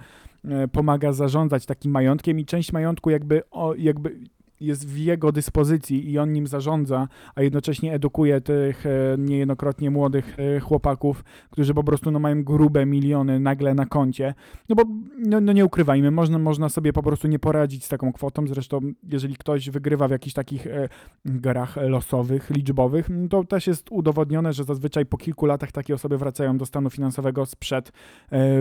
pomaga 0.73 1.13
zarządzać 1.13 1.67
takim 1.67 1.93
majątkiem 1.93 2.41
i 2.41 2.45
część 2.45 2.73
majątku 2.73 3.11
jakby, 3.11 3.43
o, 3.51 3.75
jakby 3.75 4.17
jest 4.61 4.89
w 4.89 4.97
jego 4.97 5.33
dyspozycji 5.33 6.11
i 6.11 6.19
on 6.19 6.33
nim 6.33 6.47
zarządza, 6.47 7.09
a 7.35 7.43
jednocześnie 7.43 7.95
edukuje 7.95 8.41
tych 8.41 8.87
e, 8.87 8.91
niejednokrotnie 9.19 9.91
młodych 9.91 10.37
e, 10.39 10.61
chłopaków, 10.61 11.25
którzy 11.51 11.75
po 11.75 11.85
prostu 11.85 12.11
no, 12.11 12.19
mają 12.19 12.45
grube 12.45 12.87
miliony 12.87 13.41
nagle 13.41 13.75
na 13.75 13.87
koncie. 13.87 14.35
No 14.69 14.77
bo 14.77 14.83
no, 15.19 15.41
no 15.41 15.53
nie 15.53 15.65
ukrywajmy, 15.65 16.11
można, 16.11 16.39
można 16.39 16.69
sobie 16.69 16.93
po 16.93 17.03
prostu 17.03 17.29
nie 17.29 17.39
poradzić 17.39 17.85
z 17.85 17.89
taką 17.89 18.13
kwotą. 18.13 18.47
Zresztą, 18.47 18.81
jeżeli 19.03 19.37
ktoś 19.37 19.71
wygrywa 19.71 20.09
w 20.09 20.11
jakichś 20.11 20.35
takich 20.35 20.67
e, 20.67 20.89
grach 21.25 21.77
losowych, 21.77 22.51
liczbowych, 22.51 23.09
to 23.31 23.45
też 23.45 23.67
jest 23.67 23.87
udowodnione, 23.91 24.53
że 24.53 24.65
zazwyczaj 24.65 25.07
po 25.07 25.17
kilku 25.17 25.47
latach 25.47 25.73
takie 25.73 25.95
osoby 25.95 26.19
wracają 26.19 26.59
do 26.59 26.67
stanu 26.67 26.91
finansowego 26.91 27.47
sprzed 27.47 27.93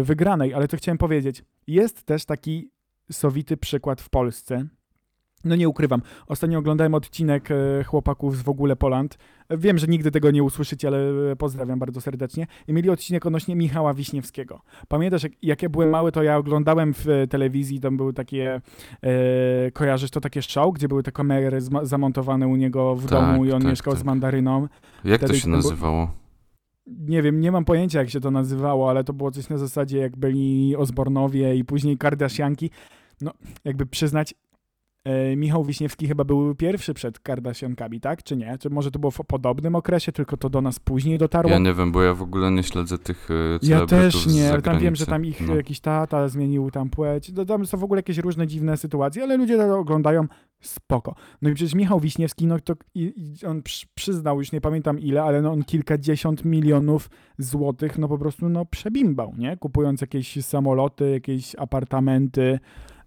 wygranej. 0.03 0.53
Ale 0.53 0.67
co 0.67 0.77
chciałem 0.77 0.97
powiedzieć, 0.97 1.43
jest 1.67 2.03
też 2.03 2.25
taki 2.25 2.69
sowity 3.11 3.57
przykład 3.57 4.01
w 4.01 4.09
Polsce. 4.09 4.67
No 5.45 5.55
nie 5.55 5.69
ukrywam. 5.69 6.01
Ostatnio 6.27 6.59
oglądałem 6.59 6.93
odcinek 6.93 7.49
e, 7.51 7.83
chłopaków 7.83 8.37
z 8.37 8.41
w 8.41 8.49
ogóle 8.49 8.75
Poland. 8.75 9.17
Wiem, 9.49 9.77
że 9.77 9.87
nigdy 9.87 10.11
tego 10.11 10.31
nie 10.31 10.43
usłyszycie, 10.43 10.87
ale 10.87 10.97
e, 11.31 11.35
pozdrawiam 11.35 11.79
bardzo 11.79 12.01
serdecznie. 12.01 12.47
I 12.67 12.73
mieli 12.73 12.89
odcinek 12.89 13.25
odnośnie 13.25 13.55
Michała 13.55 13.93
Wiśniewskiego. 13.93 14.61
Pamiętasz, 14.87 15.23
jak, 15.23 15.31
jak 15.41 15.61
ja 15.61 15.69
byłem 15.69 15.89
mały, 15.89 16.11
to 16.11 16.23
ja 16.23 16.37
oglądałem 16.37 16.93
w 16.93 17.09
e, 17.09 17.27
telewizji, 17.27 17.79
tam 17.79 17.97
były 17.97 18.13
takie, 18.13 18.61
e, 19.03 19.71
kojarzysz 19.71 20.11
to 20.11 20.21
takie 20.21 20.41
show, 20.41 20.73
gdzie 20.75 20.87
były 20.87 21.03
te 21.03 21.11
kamery 21.11 21.59
zamontowane 21.83 22.47
u 22.47 22.55
niego 22.55 22.95
w 22.95 23.01
Tak, 23.01 23.09
domu 23.11 23.45
i 23.45 23.51
on 23.51 23.61
tak, 23.61 23.69
mieszkał 23.71 23.93
tak. 23.93 24.01
z 24.01 24.05
mandaryną. 24.05 24.67
Jak 25.03 25.21
to 25.21 25.27
Wtedy 25.27 25.39
się 25.39 25.45
to 25.45 25.49
było- 25.49 25.63
nazywało? 25.63 26.11
Nie 26.87 27.21
wiem, 27.21 27.39
nie 27.41 27.51
mam 27.51 27.65
pojęcia 27.65 27.99
jak 27.99 28.09
się 28.09 28.19
to 28.19 28.31
nazywało, 28.31 28.89
ale 28.89 29.03
to 29.03 29.13
było 29.13 29.31
coś 29.31 29.49
na 29.49 29.57
zasadzie 29.57 29.97
jak 29.97 30.17
byli 30.17 30.75
Osbornowie 30.75 31.55
i 31.55 31.63
później 31.65 31.97
Kardashianki. 31.97 32.69
No, 33.21 33.31
jakby 33.65 33.85
przyznać, 33.85 34.33
Michał 35.37 35.63
Wiśniewski 35.63 36.07
chyba 36.07 36.23
był 36.23 36.55
pierwszy 36.55 36.93
przed 36.93 37.19
Kardashiankami, 37.19 37.99
tak? 37.99 38.23
Czy 38.23 38.37
nie? 38.37 38.57
Czy 38.57 38.69
może 38.69 38.91
to 38.91 38.99
było 38.99 39.11
w 39.11 39.17
podobnym 39.27 39.75
okresie, 39.75 40.11
tylko 40.11 40.37
to 40.37 40.49
do 40.49 40.61
nas 40.61 40.79
później 40.79 41.17
dotarło? 41.17 41.51
Ja 41.51 41.59
nie 41.59 41.73
wiem, 41.73 41.91
bo 41.91 42.03
ja 42.03 42.13
w 42.13 42.21
ogóle 42.21 42.51
nie 42.51 42.63
śledzę 42.63 42.97
tych 42.97 43.29
e, 43.31 43.59
Ja 43.61 43.85
też 43.85 44.27
nie, 44.27 44.61
tam 44.61 44.79
wiem, 44.79 44.95
że 44.95 45.05
tam 45.05 45.25
ich 45.25 45.47
No. 45.47 45.55
jakiś 45.55 45.79
tata 45.79 46.27
zmienił 46.27 46.71
tam 46.71 46.89
płeć. 46.89 47.31
No, 47.33 47.45
Tam 47.45 47.65
są 47.65 47.77
w 47.77 47.83
ogóle 47.83 47.99
jakieś 47.99 48.17
różne 48.17 48.47
dziwne 48.47 48.77
sytuacje, 48.77 49.23
ale 49.23 49.37
ludzie 49.37 49.57
to 49.57 49.79
oglądają 49.79 50.27
spoko. 50.61 51.15
No 51.41 51.49
i 51.49 51.53
przecież 51.53 51.75
Michał 51.75 51.99
Wiśniewski, 51.99 52.47
no 52.47 52.59
to 52.59 52.73
i, 52.95 53.13
i 53.41 53.45
on 53.45 53.61
przy, 53.63 53.87
przyznał, 53.95 54.39
już 54.39 54.51
nie 54.51 54.61
pamiętam 54.61 54.99
ile, 54.99 55.23
ale 55.23 55.41
no 55.41 55.51
on 55.51 55.63
kilkadziesiąt 55.63 56.45
milionów 56.45 57.09
złotych, 57.37 57.97
no 57.97 58.07
po 58.07 58.17
prostu 58.17 58.49
no 58.49 58.65
przebimbał, 58.65 59.33
nie? 59.37 59.57
Kupując 59.57 60.01
jakieś 60.01 60.45
samoloty, 60.45 61.09
jakieś 61.11 61.55
apartamenty. 61.55 62.59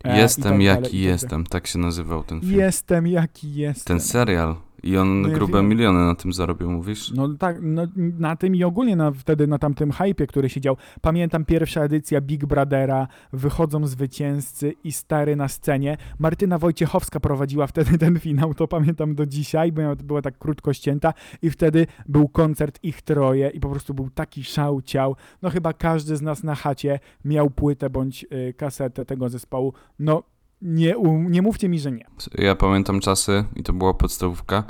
Jestem 0.04 0.52
tak 0.52 0.60
jaki 0.60 0.82
tak 0.82 0.90
dalej. 0.92 1.02
jestem, 1.04 1.46
tak 1.46 1.66
się 1.66 1.78
nazywał 1.78 2.24
ten 2.24 2.40
film. 2.40 2.52
Jestem 2.60 3.06
jaki 3.06 3.54
jestem. 3.54 3.84
Ten 3.84 4.00
serial. 4.06 4.56
I 4.82 4.96
on 4.96 5.22
No 5.22 5.28
ja 5.28 5.34
grube 5.34 5.58
wiem. 5.58 5.68
miliony 5.68 6.06
na 6.06 6.14
tym 6.14 6.32
zarobił, 6.32 6.70
mówisz? 6.70 7.12
No 7.14 7.28
tak, 7.28 7.56
no, 7.62 7.82
na 7.96 8.36
tym 8.36 8.54
i 8.56 8.64
ogólnie 8.64 8.96
na, 8.96 9.10
wtedy 9.12 9.46
na 9.46 9.58
tamtym 9.58 9.92
hypie, 9.92 10.26
który 10.26 10.48
się 10.48 10.60
dział. 10.60 10.76
Pamiętam 11.00 11.44
pierwsza 11.44 11.82
edycja 11.82 12.20
Big 12.20 12.46
Brothera, 12.46 13.08
wychodzą 13.32 13.86
zwycięzcy 13.86 14.74
i 14.84 14.92
stary 14.92 15.36
na 15.36 15.48
scenie. 15.48 15.96
Martyna 16.18 16.58
Wojciechowska 16.58 17.20
prowadziła 17.20 17.66
wtedy 17.66 17.98
ten 17.98 18.18
finał, 18.18 18.54
to 18.54 18.68
pamiętam 18.68 19.14
do 19.14 19.26
dzisiaj, 19.26 19.72
bo 19.72 19.82
była 19.96 20.22
tak 20.22 20.38
krótko 20.38 20.72
ścięta 20.72 21.14
i 21.42 21.50
wtedy 21.50 21.86
był 22.08 22.28
koncert 22.28 22.78
ich 22.82 23.02
troje 23.02 23.48
i 23.48 23.60
po 23.60 23.70
prostu 23.70 23.94
był 23.94 24.10
taki 24.10 24.44
szał 24.44 24.82
ciał. 24.82 25.16
No 25.42 25.50
chyba 25.50 25.72
każdy 25.72 26.16
z 26.16 26.22
nas 26.22 26.44
na 26.44 26.54
chacie 26.54 26.98
miał 27.24 27.50
płytę 27.50 27.90
bądź 27.90 28.26
y, 28.32 28.54
kasetę 28.56 29.04
tego 29.04 29.28
zespołu. 29.28 29.72
No 29.98 30.22
nie, 30.62 30.98
u, 30.98 31.18
nie 31.28 31.42
mówcie 31.42 31.68
mi, 31.68 31.78
że 31.78 31.92
nie. 31.92 32.06
Ja 32.34 32.54
pamiętam 32.54 33.00
czasy, 33.00 33.44
i 33.56 33.62
to 33.62 33.72
była 33.72 33.94
podstawówka, 33.94 34.64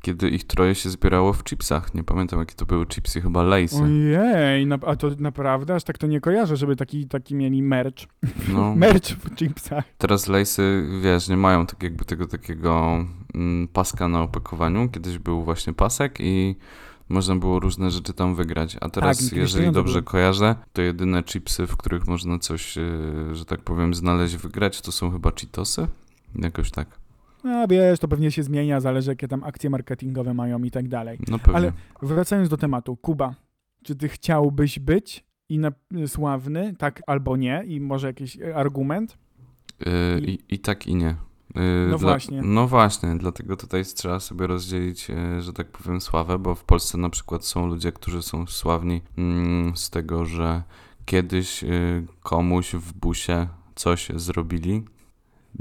kiedy 0.00 0.28
ich 0.28 0.44
troje 0.44 0.74
się 0.74 0.90
zbierało 0.90 1.32
w 1.32 1.44
chipsach. 1.44 1.94
Nie 1.94 2.04
pamiętam, 2.04 2.38
jakie 2.38 2.54
to 2.54 2.66
były 2.66 2.86
chipsy, 2.86 3.20
chyba 3.20 3.42
Laysy. 3.42 3.82
Ojej, 3.82 4.66
na, 4.66 4.78
a 4.86 4.96
to 4.96 5.10
naprawdę? 5.18 5.74
Aż 5.74 5.84
tak 5.84 5.98
to 5.98 6.06
nie 6.06 6.20
kojarzę, 6.20 6.56
żeby 6.56 6.76
taki, 6.76 7.06
taki 7.08 7.34
mieli 7.34 7.62
merch. 7.62 8.04
No, 8.52 8.74
Merch 8.76 9.08
w 9.08 9.34
chipsach. 9.34 9.84
teraz 9.98 10.28
Laysy, 10.28 10.86
wiesz, 11.02 11.28
nie 11.28 11.36
mają 11.36 11.66
tak 11.66 11.82
jakby 11.82 12.04
tego 12.04 12.26
takiego 12.26 13.04
mm, 13.34 13.68
paska 13.68 14.08
na 14.08 14.22
opakowaniu. 14.22 14.88
Kiedyś 14.88 15.18
był 15.18 15.42
właśnie 15.42 15.72
pasek 15.72 16.16
i 16.20 16.56
można 17.08 17.36
było 17.36 17.60
różne 17.60 17.90
rzeczy 17.90 18.12
tam 18.12 18.34
wygrać. 18.34 18.76
A 18.80 18.88
teraz, 18.88 19.18
kiedyś 19.18 19.32
jeżeli 19.32 19.72
dobrze 19.72 19.92
były. 19.92 20.02
kojarzę, 20.02 20.54
to 20.72 20.82
jedyne 20.82 21.22
chipsy, 21.22 21.66
w 21.66 21.76
których 21.76 22.06
można 22.06 22.38
coś, 22.38 22.76
yy, 22.76 23.34
że 23.34 23.44
tak 23.44 23.60
powiem, 23.60 23.94
znaleźć, 23.94 24.36
wygrać, 24.36 24.80
to 24.80 24.92
są 24.92 25.10
chyba 25.10 25.30
Cheetosy? 25.30 25.86
Jakoś 26.34 26.70
tak. 26.70 26.98
A 27.44 27.66
wiesz, 27.66 27.98
to 27.98 28.08
pewnie 28.08 28.30
się 28.30 28.42
zmienia, 28.42 28.80
zależy 28.80 29.10
jakie 29.10 29.28
tam 29.28 29.44
akcje 29.44 29.70
marketingowe 29.70 30.34
mają 30.34 30.62
i 30.62 30.70
tak 30.70 30.88
dalej. 30.88 31.18
No 31.28 31.38
pewnie. 31.38 31.54
Ale- 31.54 31.72
Wracając 32.02 32.48
do 32.48 32.56
tematu, 32.56 32.96
Kuba, 32.96 33.34
czy 33.82 33.96
ty 33.96 34.08
chciałbyś 34.08 34.78
być 34.78 35.24
i 35.48 35.58
na, 35.58 35.72
sławny, 36.06 36.74
tak 36.78 37.02
albo 37.06 37.36
nie, 37.36 37.62
i 37.66 37.80
może 37.80 38.06
jakiś 38.06 38.38
e, 38.40 38.56
argument? 38.56 39.18
Yy, 39.86 39.92
I- 40.20 40.30
I, 40.30 40.54
I 40.54 40.58
tak 40.58 40.86
i 40.86 40.94
nie. 40.94 41.16
Yy, 41.54 41.62
No 41.90 41.98
dla- 41.98 42.08
właśnie. 42.08 42.42
No 42.42 42.66
właśnie, 42.68 43.16
dlatego 43.18 43.56
tutaj 43.56 43.84
trzeba 43.84 44.20
sobie 44.20 44.46
rozdzielić, 44.46 45.08
yy, 45.08 45.42
że 45.42 45.52
tak 45.52 45.70
powiem, 45.70 46.00
sławę, 46.00 46.38
bo 46.38 46.54
w 46.54 46.64
Polsce 46.64 46.98
na 46.98 47.10
przykład 47.10 47.44
są 47.44 47.66
ludzie, 47.66 47.92
którzy 47.92 48.22
są 48.22 48.46
sławni 48.46 49.02
mm, 49.18 49.76
z 49.76 49.90
tego, 49.90 50.24
że 50.24 50.62
kiedyś 51.04 51.62
yy, 51.62 52.06
komuś 52.22 52.74
w 52.74 52.92
busie 52.92 53.48
coś 53.74 54.08
zrobili. 54.14 54.84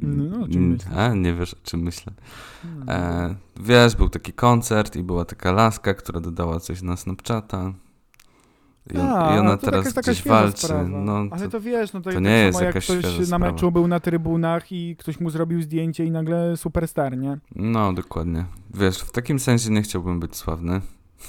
No, 0.02 0.44
o 0.44 0.48
czym 0.48 0.58
Mm, 0.58 0.70
myślisz? 0.72 0.94
A, 0.98 1.14
nie 1.14 1.34
wiesz, 1.34 1.54
o 1.54 1.58
czym 1.64 1.80
myślę. 1.80 2.14
Hmm. 2.64 2.90
E, 2.90 3.36
wiesz, 3.60 3.96
był 3.96 4.10
taki 4.10 4.34
koncert 4.34 4.96
i 4.96 5.04
była 5.04 5.26
taka 5.26 5.52
laska, 5.52 5.94
która 5.94 6.20
dodała 6.20 6.60
coś 6.60 6.82
na 6.82 6.98
Snapchata. 6.98 7.74
I, 8.94 8.98
A, 8.98 9.36
i 9.36 9.40
ona 9.40 9.44
no 9.44 9.58
to 9.58 9.66
teraz 9.66 9.84
taka, 9.84 9.96
taka 9.96 10.12
gdzieś 10.12 10.20
świeża 10.20 10.36
walczy. 10.42 10.66
Sprawa. 10.66 10.84
No, 10.88 11.26
Ale 11.32 11.42
to, 11.42 11.50
to 11.50 11.62
wiesz, 11.62 11.94
no 11.94 12.02
to, 12.02 12.10
to 12.10 12.16
tak 12.16 12.24
nie 12.24 12.30
samo 12.30 12.46
jest 12.46 12.60
jak 12.60 12.68
jakaś 12.68 12.86
ktoś 12.86 12.98
świeża 13.00 13.20
na 13.20 13.26
sprawa. 13.26 13.52
meczu 13.52 13.72
był 13.72 13.88
na 13.88 14.00
trybunach 14.00 14.72
i 14.72 14.96
ktoś 14.96 15.20
mu 15.20 15.30
zrobił 15.30 15.62
zdjęcie 15.62 16.06
i 16.06 16.12
nagle 16.12 16.58
superstar, 16.58 17.18
nie? 17.18 17.38
no, 17.56 17.94
dokładnie. 17.94 18.46
Wiesz, 18.74 19.00
w 19.00 19.12
takim 19.12 19.40
sensie 19.40 19.70
nie 19.72 19.82
chciałbym 19.82 20.20
być 20.20 20.36
sławny. 20.36 20.82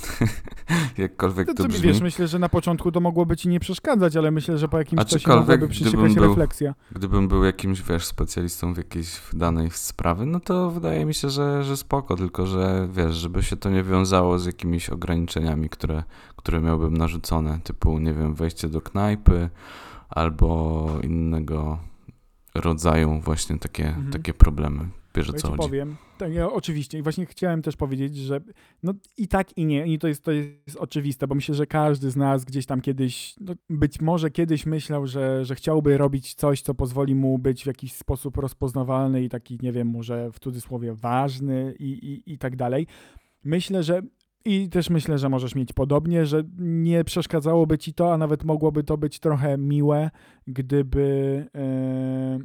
Jakkolwiek 0.98 1.46
To, 1.46 1.54
to 1.54 1.64
brzmi. 1.68 1.80
wiesz, 1.82 2.00
myślę, 2.00 2.28
że 2.28 2.38
na 2.38 2.48
początku 2.48 2.92
to 2.92 3.00
mogłoby 3.00 3.36
ci 3.36 3.48
nie 3.48 3.60
przeszkadzać, 3.60 4.16
ale 4.16 4.30
myślę, 4.30 4.58
że 4.58 4.68
po 4.68 4.78
jakimś 4.78 5.04
czasie 5.04 5.28
mogłaby 5.28 5.74
się 5.74 5.84
był- 6.16 6.28
refleksja. 6.28 6.74
Gdybym 6.92 7.28
był 7.28 7.44
jakimś, 7.44 7.82
wiesz, 7.82 8.04
specjalistą 8.04 8.74
w 8.74 8.76
jakiejś 8.76 9.20
danej 9.32 9.70
sprawy, 9.70 10.26
no 10.26 10.40
to 10.40 10.70
wydaje 10.70 11.04
mi 11.04 11.14
się, 11.14 11.30
że, 11.30 11.64
że 11.64 11.76
spoko, 11.76 12.16
tylko 12.16 12.46
że, 12.46 12.88
wiesz, 12.92 13.14
żeby 13.14 13.42
się 13.42 13.56
to 13.56 13.70
nie 13.70 13.82
wiązało 13.82 14.38
z 14.38 14.46
jakimiś 14.46 14.90
ograniczeniami, 14.90 15.68
które, 15.68 16.02
które 16.36 16.60
miałbym 16.60 16.96
narzucone, 16.96 17.58
typu, 17.64 17.98
nie 17.98 18.14
wiem, 18.14 18.34
wejście 18.34 18.68
do 18.68 18.80
knajpy 18.80 19.50
albo 20.10 20.86
innego 21.02 21.78
rodzaju 22.54 23.20
właśnie 23.20 23.58
takie, 23.58 23.86
Mhm. 23.88 24.10
takie 24.10 24.34
problemy. 24.34 24.88
Wiesz 25.16 25.30
o 25.30 25.32
Ja 25.32 25.38
co 25.38 25.48
chodzi. 25.48 25.58
powiem. 25.58 25.96
Tak, 26.18 26.32
ja 26.32 26.52
oczywiście. 26.52 26.98
I 26.98 27.02
właśnie 27.02 27.26
chciałem 27.26 27.62
też 27.62 27.76
powiedzieć, 27.76 28.16
że 28.16 28.40
no 28.82 28.92
i 29.16 29.28
tak 29.28 29.58
i 29.58 29.66
nie. 29.66 29.86
I 29.86 29.98
to 29.98 30.08
jest, 30.08 30.24
to 30.24 30.32
jest 30.32 30.76
oczywiste, 30.78 31.26
bo 31.26 31.34
myślę, 31.34 31.54
że 31.54 31.66
każdy 31.66 32.10
z 32.10 32.16
nas 32.16 32.44
gdzieś 32.44 32.66
tam 32.66 32.80
kiedyś, 32.80 33.34
no 33.40 33.54
być 33.70 34.00
może 34.00 34.30
kiedyś 34.30 34.66
myślał, 34.66 35.06
że, 35.06 35.44
że 35.44 35.54
chciałby 35.54 35.98
robić 35.98 36.34
coś, 36.34 36.62
co 36.62 36.74
pozwoli 36.74 37.14
mu 37.14 37.38
być 37.38 37.62
w 37.62 37.66
jakiś 37.66 37.92
sposób 37.92 38.36
rozpoznawalny 38.36 39.24
i 39.24 39.28
taki, 39.28 39.58
nie 39.62 39.72
wiem, 39.72 39.88
może 39.88 40.30
w 40.32 40.38
cudzysłowie 40.38 40.94
ważny 40.94 41.74
i, 41.78 41.84
i, 41.92 42.32
i 42.32 42.38
tak 42.38 42.56
dalej. 42.56 42.86
Myślę, 43.44 43.82
że 43.82 44.02
i 44.44 44.68
też 44.68 44.90
myślę, 44.90 45.18
że 45.18 45.28
możesz 45.28 45.54
mieć 45.54 45.72
podobnie, 45.72 46.26
że 46.26 46.42
nie 46.58 47.04
przeszkadzałoby 47.04 47.78
ci 47.78 47.94
to, 47.94 48.12
a 48.14 48.18
nawet 48.18 48.44
mogłoby 48.44 48.84
to 48.84 48.96
być 48.98 49.18
trochę 49.20 49.58
miłe, 49.58 50.10
gdyby, 50.46 51.46
e, 51.54 52.38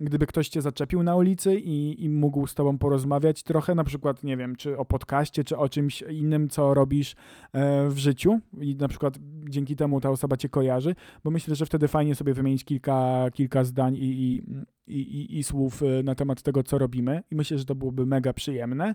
gdyby 0.00 0.26
ktoś 0.26 0.48
cię 0.48 0.62
zaczepił 0.62 1.02
na 1.02 1.16
ulicy 1.16 1.56
i, 1.56 2.04
i 2.04 2.08
mógł 2.08 2.46
z 2.46 2.54
tobą 2.54 2.78
porozmawiać 2.78 3.42
trochę, 3.42 3.74
na 3.74 3.84
przykład, 3.84 4.24
nie 4.24 4.36
wiem, 4.36 4.56
czy 4.56 4.78
o 4.78 4.84
podcaście, 4.84 5.44
czy 5.44 5.56
o 5.56 5.68
czymś 5.68 6.02
innym, 6.02 6.48
co 6.48 6.74
robisz 6.74 7.16
e, 7.52 7.88
w 7.88 7.98
życiu. 7.98 8.40
I 8.60 8.76
na 8.76 8.88
przykład 8.88 9.18
dzięki 9.48 9.76
temu 9.76 10.00
ta 10.00 10.10
osoba 10.10 10.36
cię 10.36 10.48
kojarzy, 10.48 10.94
bo 11.24 11.30
myślę, 11.30 11.54
że 11.54 11.66
wtedy 11.66 11.88
fajnie 11.88 12.14
sobie 12.14 12.34
wymienić 12.34 12.64
kilka, 12.64 13.26
kilka 13.32 13.64
zdań 13.64 13.96
i, 13.96 14.00
i, 14.00 14.42
i, 14.86 15.38
i, 15.38 15.44
słów 15.44 15.82
y, 15.82 16.02
na 16.04 16.14
temat 16.14 16.42
tego, 16.42 16.62
co 16.62 16.78
robimy 16.78 17.22
i 17.30 17.34
myślę, 17.34 17.58
że 17.58 17.64
to 17.64 17.74
byłoby 17.74 18.06
mega 18.06 18.32
przyjemne, 18.32 18.94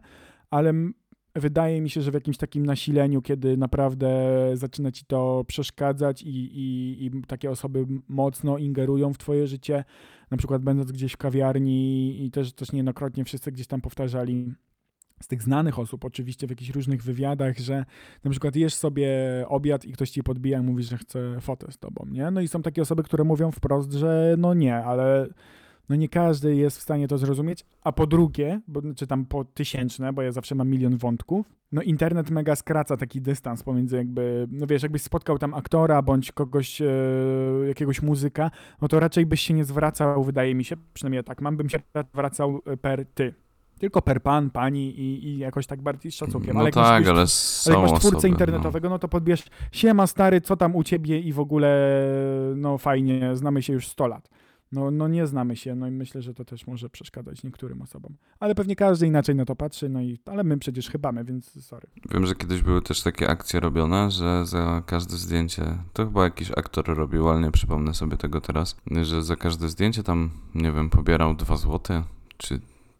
ale 0.49 0.73
wydaje 1.35 1.81
mi 1.81 1.89
się, 1.89 2.01
że 2.01 2.11
w 2.11 2.13
jakimś 2.13 2.37
takim 2.37 2.65
nasileniu, 2.65 3.21
kiedy 3.21 3.57
naprawdę 3.57 4.09
zaczyna 4.53 4.91
ci 4.91 5.05
to 5.05 5.43
przeszkadzać 5.47 6.21
i, 6.21 6.29
i, 6.29 7.05
i 7.05 7.11
takie 7.27 7.51
osoby 7.51 7.85
mocno 8.07 8.57
ingerują 8.57 9.13
w 9.13 9.17
twoje 9.17 9.47
życie, 9.47 9.83
na 10.31 10.37
przykład 10.37 10.61
będąc 10.61 10.91
gdzieś 10.91 11.13
w 11.13 11.17
kawiarni 11.17 12.25
i 12.25 12.31
też 12.31 12.53
też 12.53 12.71
niejednokrotnie 12.71 13.25
wszyscy 13.25 13.51
gdzieś 13.51 13.67
tam 13.67 13.81
powtarzali 13.81 14.53
z 15.21 15.27
tych 15.27 15.43
znanych 15.43 15.79
osób, 15.79 16.05
oczywiście 16.05 16.47
w 16.47 16.49
jakichś 16.49 16.71
różnych 16.71 17.03
wywiadach, 17.03 17.57
że 17.57 17.85
na 18.23 18.31
przykład 18.31 18.55
jesz 18.55 18.73
sobie 18.73 19.09
obiad 19.47 19.85
i 19.85 19.91
ktoś 19.91 20.09
ci 20.09 20.23
podbija 20.23 20.59
i 20.59 20.61
mówi, 20.61 20.83
że 20.83 20.97
chce 20.97 21.41
fotę 21.41 21.71
z 21.71 21.77
tobą, 21.77 22.05
nie? 22.11 22.31
No 22.31 22.41
i 22.41 22.47
są 22.47 22.61
takie 22.61 22.81
osoby, 22.81 23.03
które 23.03 23.23
mówią 23.23 23.51
wprost, 23.51 23.93
że 23.93 24.35
no 24.37 24.53
nie, 24.53 24.75
ale 24.75 25.27
no 25.89 25.95
nie 25.95 26.09
każdy 26.09 26.55
jest 26.55 26.77
w 26.77 26.81
stanie 26.81 27.07
to 27.07 27.17
zrozumieć, 27.17 27.65
a 27.83 27.91
po 27.91 28.07
drugie, 28.07 28.61
bo, 28.67 28.81
czy 28.95 29.07
tam 29.07 29.25
po 29.25 29.45
tysięczne, 29.45 30.13
bo 30.13 30.21
ja 30.21 30.31
zawsze 30.31 30.55
mam 30.55 30.69
milion 30.69 30.97
wątków, 30.97 31.53
no 31.71 31.81
internet 31.81 32.31
mega 32.31 32.55
skraca 32.55 32.97
taki 32.97 33.21
dystans 33.21 33.63
pomiędzy 33.63 33.95
jakby, 33.95 34.47
no 34.51 34.67
wiesz, 34.67 34.83
jakbyś 34.83 35.01
spotkał 35.01 35.37
tam 35.37 35.53
aktora 35.53 36.01
bądź 36.01 36.31
kogoś, 36.31 36.81
e, 36.81 36.85
jakiegoś 37.67 38.01
muzyka, 38.01 38.51
no 38.81 38.87
to 38.87 38.99
raczej 38.99 39.25
byś 39.25 39.41
się 39.41 39.53
nie 39.53 39.65
zwracał, 39.65 40.23
wydaje 40.23 40.55
mi 40.55 40.63
się, 40.63 40.75
przynajmniej 40.93 41.17
ja 41.17 41.23
tak 41.23 41.41
mam, 41.41 41.57
bym 41.57 41.69
się 41.69 41.79
zwracał 42.13 42.61
per 42.81 43.05
ty. 43.05 43.33
Tylko 43.79 44.01
per 44.01 44.21
pan, 44.21 44.49
pani 44.49 44.99
i, 44.99 45.27
i 45.27 45.37
jakoś 45.37 45.67
tak 45.67 45.81
bardziej 45.81 46.11
z 46.11 46.15
szacunkiem. 46.15 46.53
No 46.53 46.59
ale 46.59 46.71
tak, 46.71 47.07
ale 47.07 47.19
ale 47.19 47.25
jak 47.67 47.79
masz 47.79 47.99
twórcę 47.99 48.17
osoby, 48.17 48.29
internetowego, 48.29 48.89
no. 48.89 48.99
to 48.99 49.07
podbierz, 49.07 49.43
siema 49.71 50.07
stary, 50.07 50.41
co 50.41 50.57
tam 50.57 50.75
u 50.75 50.83
ciebie 50.83 51.19
i 51.19 51.33
w 51.33 51.39
ogóle, 51.39 52.03
no 52.55 52.77
fajnie, 52.77 53.35
znamy 53.35 53.61
się 53.61 53.73
już 53.73 53.87
100 53.87 54.07
lat. 54.07 54.29
No, 54.71 54.91
no 54.91 55.07
nie 55.07 55.27
znamy 55.27 55.55
się, 55.55 55.75
no 55.75 55.87
i 55.87 55.91
myślę, 55.91 56.21
że 56.21 56.33
to 56.33 56.45
też 56.45 56.67
może 56.67 56.89
przeszkadzać 56.89 57.43
niektórym 57.43 57.81
osobom. 57.81 58.15
Ale 58.39 58.55
pewnie 58.55 58.75
każdy 58.75 59.07
inaczej 59.07 59.35
na 59.35 59.45
to 59.45 59.55
patrzy, 59.55 59.89
no 59.89 60.01
i, 60.01 60.19
ale 60.25 60.43
my 60.43 60.57
przecież 60.57 60.89
chybamy, 60.89 61.23
więc 61.23 61.65
sorry. 61.65 61.87
Wiem, 62.11 62.25
że 62.25 62.35
kiedyś 62.35 62.61
były 62.61 62.81
też 62.81 63.03
takie 63.03 63.29
akcje 63.29 63.59
robione, 63.59 64.11
że 64.11 64.45
za 64.45 64.83
każde 64.85 65.17
zdjęcie, 65.17 65.77
to 65.93 66.05
chyba 66.05 66.23
jakiś 66.23 66.51
aktor 66.51 66.85
robił, 66.85 67.29
ale 67.29 67.41
nie 67.41 67.51
przypomnę 67.51 67.93
sobie 67.93 68.17
tego 68.17 68.41
teraz, 68.41 68.75
że 69.01 69.23
za 69.23 69.35
każde 69.35 69.69
zdjęcie 69.69 70.03
tam, 70.03 70.29
nie 70.55 70.71
wiem, 70.71 70.89
pobierał 70.89 71.35
2 71.35 71.57
złote, 71.57 72.03
czy 72.37 72.59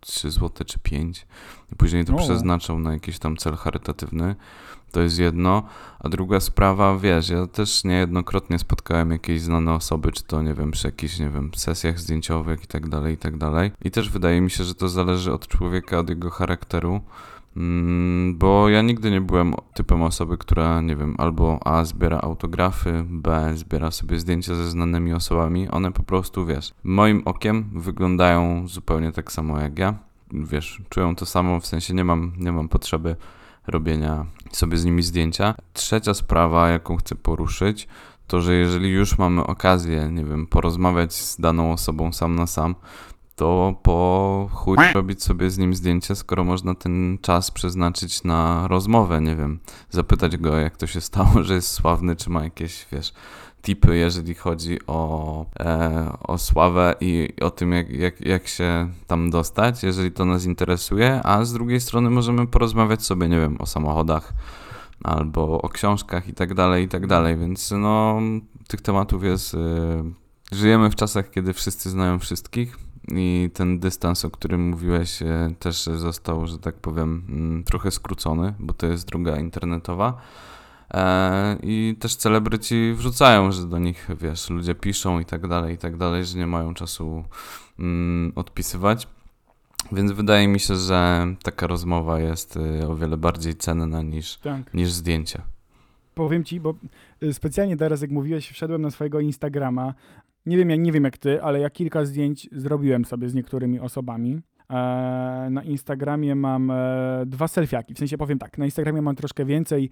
3 0.09 0.31
złote, 0.31 0.65
czy 0.65 0.79
5 0.79 1.27
i 1.71 1.75
później 1.75 2.05
to 2.05 2.13
O. 2.13 2.17
przeznaczał 2.17 2.79
na 2.79 2.93
jakiś 2.93 3.19
tam 3.19 3.37
cel 3.37 3.55
charytatywny. 3.55 4.35
To 4.91 5.01
jest 5.01 5.19
jedno, 5.19 5.63
a 5.99 6.09
druga 6.09 6.39
sprawa, 6.39 6.97
wiesz, 6.97 7.29
ja 7.29 7.47
też 7.47 7.83
niejednokrotnie 7.83 8.59
spotkałem 8.59 9.11
jakieś 9.11 9.41
znane 9.41 9.73
osoby, 9.73 10.11
czy 10.11 10.23
to, 10.23 10.41
nie 10.41 10.53
wiem, 10.53 10.71
przy 10.71 10.87
jakichś, 10.87 11.19
nie 11.19 11.29
wiem, 11.29 11.51
sesjach 11.55 11.99
zdjęciowych 11.99 12.63
i 12.63 12.67
tak 12.67 12.89
dalej, 12.89 13.13
i 13.13 13.17
tak 13.17 13.37
dalej. 13.37 13.71
I 13.81 13.91
też 13.91 14.09
wydaje 14.09 14.41
mi 14.41 14.51
się, 14.51 14.63
że 14.63 14.75
to 14.75 14.89
zależy 14.89 15.33
od 15.33 15.47
człowieka, 15.47 15.99
od 15.99 16.09
jego 16.09 16.29
charakteru, 16.29 17.01
Bo 18.33 18.69
ja 18.69 18.81
nigdy 18.81 19.11
nie 19.11 19.21
byłem 19.21 19.53
typem 19.73 20.01
osoby, 20.01 20.37
która, 20.37 20.81
nie 20.81 20.95
wiem, 20.95 21.15
albo 21.17 21.59
A 21.67 21.85
zbiera 21.85 22.19
autografy, 22.21 23.05
B 23.09 23.51
zbiera 23.55 23.91
sobie 23.91 24.19
zdjęcia 24.19 24.55
ze 24.55 24.69
znanymi 24.69 25.13
osobami. 25.13 25.69
One 25.69 25.91
po 25.91 26.03
prostu, 26.03 26.45
wiesz, 26.45 26.73
moim 26.83 27.21
okiem 27.25 27.69
wyglądają 27.73 28.67
zupełnie 28.67 29.11
tak 29.11 29.31
samo 29.31 29.59
jak 29.59 29.79
ja. 29.79 29.93
Wiesz, 30.31 30.81
czują 30.89 31.15
to 31.15 31.25
samo, 31.25 31.59
w 31.59 31.65
sensie 31.65 31.93
nie 31.93 32.03
mam, 32.03 32.31
nie 32.37 32.51
mam 32.51 32.69
potrzeby 32.69 33.15
robienia 33.67 34.25
sobie 34.51 34.77
z 34.77 34.85
nimi 34.85 35.03
zdjęcia. 35.03 35.55
Trzecia 35.73 36.13
sprawa, 36.13 36.69
jaką 36.69 36.97
chcę 36.97 37.15
poruszyć, 37.15 37.87
to 38.27 38.41
że 38.41 38.53
jeżeli 38.53 38.89
już 38.89 39.17
mamy 39.17 39.43
okazję, 39.43 40.09
nie 40.11 40.25
wiem, 40.25 40.47
porozmawiać 40.47 41.13
z 41.13 41.39
daną 41.39 41.71
osobą 41.71 42.13
sam 42.13 42.35
na 42.35 42.47
sam, 42.47 42.75
to 43.39 43.75
po 43.83 44.49
chuj 44.51 44.77
robić 44.93 45.23
sobie 45.23 45.49
z 45.49 45.57
nim 45.57 45.73
zdjęcie, 45.73 46.15
skoro 46.15 46.43
można 46.43 46.75
ten 46.75 47.17
czas 47.21 47.51
przeznaczyć 47.51 48.23
na 48.23 48.67
rozmowę, 48.67 49.21
nie 49.21 49.35
wiem, 49.35 49.59
zapytać 49.89 50.37
go, 50.37 50.57
jak 50.57 50.77
to 50.77 50.87
się 50.87 51.01
stało, 51.01 51.31
że 51.43 51.53
jest 51.53 51.71
sławny, 51.71 52.15
czy 52.15 52.29
ma 52.29 52.43
jakieś, 52.43 52.85
wiesz, 52.91 53.13
tipy, 53.61 53.97
jeżeli 53.97 54.35
chodzi 54.35 54.77
o, 54.87 55.45
e, 55.59 56.17
o 56.19 56.37
sławę 56.37 56.95
i 57.01 57.33
o 57.41 57.51
tym, 57.51 57.71
jak, 57.71 57.89
jak, 57.89 58.21
jak 58.21 58.47
się 58.47 58.89
tam 59.07 59.29
dostać, 59.29 59.83
jeżeli 59.83 60.11
to 60.11 60.25
nas 60.25 60.45
interesuje, 60.45 61.21
a 61.23 61.45
z 61.45 61.53
drugiej 61.53 61.81
strony 61.81 62.09
możemy 62.09 62.47
porozmawiać 62.47 63.05
sobie, 63.05 63.29
nie 63.29 63.39
wiem, 63.39 63.57
o 63.59 63.65
samochodach, 63.65 64.33
albo 65.03 65.61
o 65.61 65.69
książkach 65.69 66.27
i 66.27 66.33
tak 66.33 66.53
dalej, 66.53 66.85
i 66.85 66.87
tak 66.87 67.07
dalej, 67.07 67.37
więc 67.37 67.71
no, 67.71 68.19
tych 68.67 68.81
tematów 68.81 69.23
jest... 69.23 69.53
Y, 69.53 69.57
żyjemy 70.51 70.89
w 70.89 70.95
czasach, 70.95 71.29
kiedy 71.29 71.53
wszyscy 71.53 71.89
znają 71.89 72.19
wszystkich, 72.19 72.77
i 73.11 73.49
ten 73.53 73.79
dystans, 73.79 74.25
o 74.25 74.29
którym 74.29 74.69
mówiłeś, 74.69 75.21
e, 75.21 75.53
też 75.59 75.83
został, 75.83 76.47
że 76.47 76.57
tak 76.57 76.75
powiem, 76.75 77.23
mm, 77.29 77.63
trochę 77.63 77.91
skrócony, 77.91 78.53
bo 78.59 78.73
to 78.73 78.87
jest 78.87 79.07
droga 79.07 79.37
internetowa. 79.37 80.21
E, 80.93 81.57
I 81.63 81.95
też 81.99 82.15
celebryci 82.15 82.93
wrzucają, 82.95 83.51
że 83.51 83.65
do 83.65 83.79
nich, 83.79 84.07
wiesz, 84.21 84.49
ludzie 84.49 84.75
piszą 84.75 85.19
i 85.19 85.25
tak 85.25 85.47
dalej, 85.47 85.75
i 85.75 85.77
tak 85.77 85.97
dalej, 85.97 86.25
że 86.25 86.37
nie 86.37 86.47
mają 86.47 86.73
czasu 86.73 87.23
mm, 87.79 88.31
odpisywać. 88.35 89.07
Więc 89.91 90.11
wydaje 90.11 90.47
mi 90.47 90.59
się, 90.59 90.75
że 90.75 91.27
taka 91.43 91.67
rozmowa 91.67 92.19
jest 92.19 92.57
y, 92.57 92.87
o 92.87 92.95
wiele 92.95 93.17
bardziej 93.17 93.55
cenna 93.55 94.01
niż, 94.01 94.37
Tak. 94.37 94.73
niż 94.73 94.91
zdjęcie. 94.91 95.41
Powiem 96.15 96.43
ci, 96.43 96.59
bo 96.59 96.73
specjalnie 97.31 97.77
teraz, 97.77 98.01
jak 98.01 98.11
mówiłeś, 98.11 98.49
wszedłem 98.49 98.81
na 98.81 98.91
swojego 98.91 99.19
Instagrama. 99.19 99.93
Nie 100.45 100.57
wiem, 100.57 100.69
jak, 100.69 100.79
nie 100.79 100.91
wiem 100.91 101.03
jak 101.03 101.17
ty, 101.17 101.41
ale 101.41 101.59
ja 101.59 101.69
kilka 101.69 102.05
zdjęć 102.05 102.49
zrobiłem 102.51 103.05
sobie 103.05 103.29
z 103.29 103.33
niektórymi 103.33 103.79
osobami. 103.79 104.41
E, 104.69 105.47
na 105.51 105.63
Instagramie 105.63 106.35
mam 106.35 106.71
e, 106.71 107.23
dwa 107.25 107.47
selfiaki. 107.47 107.93
W 107.93 107.97
sensie 107.97 108.17
powiem 108.17 108.39
tak, 108.39 108.57
na 108.57 108.65
Instagramie 108.65 109.01
mam 109.01 109.15
troszkę 109.15 109.45
więcej 109.45 109.89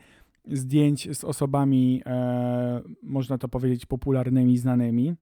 zdjęć 0.52 1.18
z 1.18 1.24
osobami, 1.24 2.02
e, 2.06 2.82
można 3.04 3.38
to 3.38 3.48
powiedzieć, 3.48 3.86
popularnymi, 3.86 4.58
znanymi, 4.58 5.16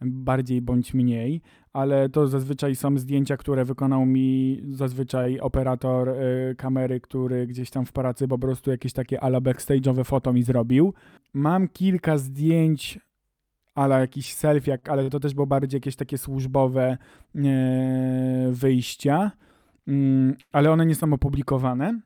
bardziej 0.00 0.62
bądź 0.62 0.94
mniej, 0.94 1.42
ale 1.72 2.08
to 2.08 2.26
zazwyczaj 2.26 2.76
są 2.76 2.98
zdjęcia, 2.98 3.36
które 3.36 3.64
wykonał 3.64 4.06
mi 4.06 4.60
zazwyczaj 4.70 5.40
operator 5.40 6.14
kamery, 6.56 7.00
który 7.00 7.46
gdzieś 7.46 7.70
tam 7.70 7.86
w 7.86 7.92
pracy 7.92 8.28
po 8.28 8.38
prostu 8.38 8.70
jakieś 8.70 8.92
takie 8.92 9.20
ala 9.20 9.40
backstage'owe 9.40 10.04
foto 10.04 10.32
mi 10.32 10.42
zrobił. 10.42 10.94
Mam 11.34 11.68
kilka 11.68 12.18
zdjęć 12.18 12.98
ala 13.76 14.00
jakiś 14.00 14.34
selfiak, 14.34 14.88
ale 14.88 15.10
to 15.10 15.20
też 15.20 15.34
było 15.34 15.46
bardziej 15.46 15.76
jakieś 15.76 15.96
takie 15.96 16.18
służbowe 16.18 16.98
e, 17.34 17.38
wyjścia, 18.50 19.30
mm, 19.88 20.34
ale 20.52 20.70
one 20.70 20.86
nie 20.86 20.94
są 20.94 21.12
opublikowane. 21.12 22.00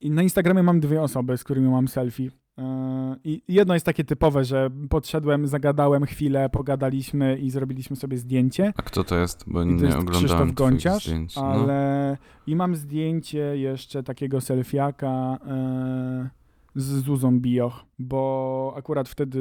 I 0.00 0.10
na 0.10 0.22
Instagramie 0.22 0.62
mam 0.62 0.80
dwie 0.80 1.02
osoby, 1.02 1.36
z 1.36 1.44
którymi 1.44 1.68
mam 1.68 1.88
selfie. 1.88 2.30
E, 2.58 3.16
I 3.24 3.42
jedno 3.48 3.74
jest 3.74 3.86
takie 3.86 4.04
typowe, 4.04 4.44
że 4.44 4.70
podszedłem, 4.90 5.46
zagadałem 5.46 6.06
chwilę, 6.06 6.48
pogadaliśmy 6.48 7.38
i 7.38 7.50
zrobiliśmy 7.50 7.96
sobie 7.96 8.16
zdjęcie. 8.16 8.72
A 8.76 8.82
kto 8.82 9.04
to 9.04 9.18
jest? 9.18 9.44
Bo 9.46 9.62
I 9.62 9.66
nie 9.66 9.78
to 9.78 9.84
jest 9.84 9.98
oglądałem 9.98 10.26
Krzysztof 10.26 10.52
Gonciarz, 10.54 11.04
zdjęć. 11.04 11.36
No. 11.36 11.42
ale 11.42 12.16
i 12.46 12.56
mam 12.56 12.76
zdjęcie 12.76 13.38
jeszcze 13.38 14.02
takiego 14.02 14.40
selfiaka 14.40 15.38
e, 15.46 16.41
z 16.74 17.04
Zuzą 17.04 17.40
Bioch, 17.40 17.84
bo 17.98 18.74
akurat 18.76 19.08
wtedy 19.08 19.40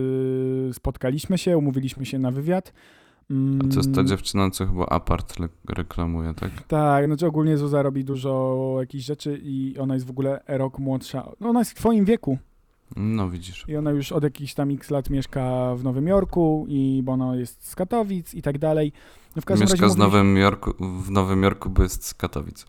spotkaliśmy 0.73 1.37
się, 1.37 1.57
umówiliśmy 1.57 2.05
się 2.05 2.19
na 2.19 2.31
wywiad. 2.31 2.73
Mm, 3.31 3.59
A 3.65 3.73
to 3.73 3.75
jest 3.79 3.95
ta 3.95 4.03
dziewczyna, 4.03 4.49
co 4.49 4.67
chyba 4.67 4.85
apart 4.85 5.35
reklamuje, 5.69 6.33
tak? 6.33 6.51
tak, 6.67 7.05
znaczy 7.05 7.27
ogólnie 7.27 7.57
Zuza 7.57 7.81
robi 7.81 8.03
dużo 8.05 8.75
jakichś 8.79 9.05
rzeczy 9.05 9.39
i 9.43 9.75
ona 9.79 9.93
jest 9.93 10.05
w 10.05 10.09
ogóle 10.09 10.43
rok 10.47 10.79
młodsza. 10.79 11.31
No 11.39 11.49
ona 11.49 11.59
jest 11.59 11.71
w 11.71 11.75
twoim 11.75 12.05
wieku 12.05 12.37
No 12.95 13.29
widzisz. 13.29 13.65
i 13.67 13.75
ona 13.77 13.91
już 13.91 14.11
od 14.11 14.23
jakichś 14.23 14.53
tam 14.53 14.71
x 14.71 14.89
lat 14.91 15.09
mieszka 15.09 15.75
w 15.75 15.83
Nowym 15.83 16.07
Jorku 16.07 16.65
i 16.69 17.01
bo 17.03 17.11
ona 17.11 17.35
jest 17.35 17.67
z 17.69 17.75
Katowic 17.75 18.33
i 18.33 18.41
tak 18.41 18.57
dalej. 18.57 18.91
No 19.35 19.41
w 19.41 19.45
każdym 19.45 19.65
Mieszka 19.65 19.81
razie 19.81 19.93
z 19.93 19.97
Nowym 19.97 20.37
Jorku, 20.37 20.73
w 21.03 21.11
Nowym 21.11 21.43
Jorku, 21.43 21.69
bo 21.69 21.83
jest 21.83 22.05
z 22.05 22.13
Katowic. 22.13 22.65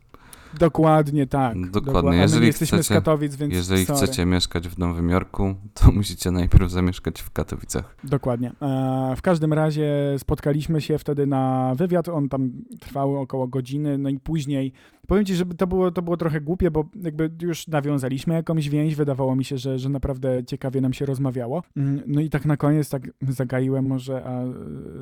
Dokładnie 0.58 1.26
tak. 1.26 1.70
Dokładnie. 1.70 2.10
My 2.10 2.16
Jeżeli 2.16 2.46
jesteśmy 2.46 2.78
chcecie- 2.78 2.94
z 2.94 2.96
Katowic, 2.98 3.36
więc 3.36 3.54
Jeżeli 3.54 3.86
sorry. 3.86 3.96
chcecie 4.06 4.26
mieszkać 4.26 4.68
w 4.68 4.78
Nowym 4.78 5.08
Jorku, 5.10 5.54
to 5.74 5.92
musicie 5.92 6.30
najpierw 6.30 6.70
zamieszkać 6.70 7.20
w 7.22 7.30
Katowicach. 7.30 7.96
Dokładnie. 8.04 8.52
E, 8.62 9.14
w 9.16 9.22
każdym 9.22 9.52
razie 9.52 9.92
spotkaliśmy 10.18 10.80
się 10.80 10.98
wtedy 10.98 11.26
na 11.26 11.72
wywiad, 11.76 12.08
on 12.08 12.28
tam 12.28 12.50
trwał 12.80 13.16
około 13.20 13.48
godziny, 13.48 13.98
no 13.98 14.08
i 14.08 14.18
później, 14.18 14.72
powiem 15.06 15.24
ci, 15.24 15.34
że 15.34 15.46
to 15.46 15.66
było, 15.66 15.90
to 15.90 16.02
było 16.02 16.16
trochę 16.16 16.40
głupie, 16.40 16.70
bo 16.70 16.84
jakby 17.02 17.30
już 17.42 17.66
nawiązaliśmy 17.68 18.34
jakąś 18.34 18.68
więź, 18.68 18.94
wydawało 18.94 19.36
mi 19.36 19.44
się, 19.44 19.58
że, 19.58 19.78
że 19.78 19.88
naprawdę 19.88 20.44
ciekawie 20.44 20.80
nam 20.80 20.92
się 20.92 21.06
rozmawiało. 21.06 21.62
Mm, 21.76 22.02
No 22.06 22.20
i 22.20 22.30
tak 22.30 22.44
na 22.44 22.56
koniec 22.56 22.88
tak 22.90 23.10
zagaiłem 23.28 23.86
może, 23.86 24.24
a 24.24 24.44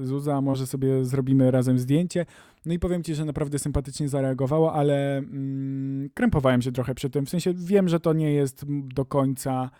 Zuza, 0.03 0.41
może 0.41 0.67
sobie 0.67 1.05
zrobimy 1.05 1.51
razem 1.51 1.79
zdjęcie. 1.79 2.27
No 2.67 2.75
i 2.75 2.79
powiem 2.79 3.03
ci, 3.03 3.15
że 3.15 3.25
naprawdę 3.25 3.59
sympatycznie 3.59 4.09
zareagowała, 4.09 4.73
ale 4.73 5.19
mm, 5.19 6.11
krępowałem 6.15 6.63
się 6.63 6.73
trochę 6.73 6.95
przy 6.95 7.11
tym, 7.11 7.27
w 7.27 7.31
sensie 7.31 7.55
wiem, 7.55 7.89
że 7.89 8.01
to 8.01 8.13
nie 8.13 8.33
jest 8.33 8.65
do 8.69 9.05
końca... 9.05 9.71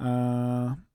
E, 0.00 0.91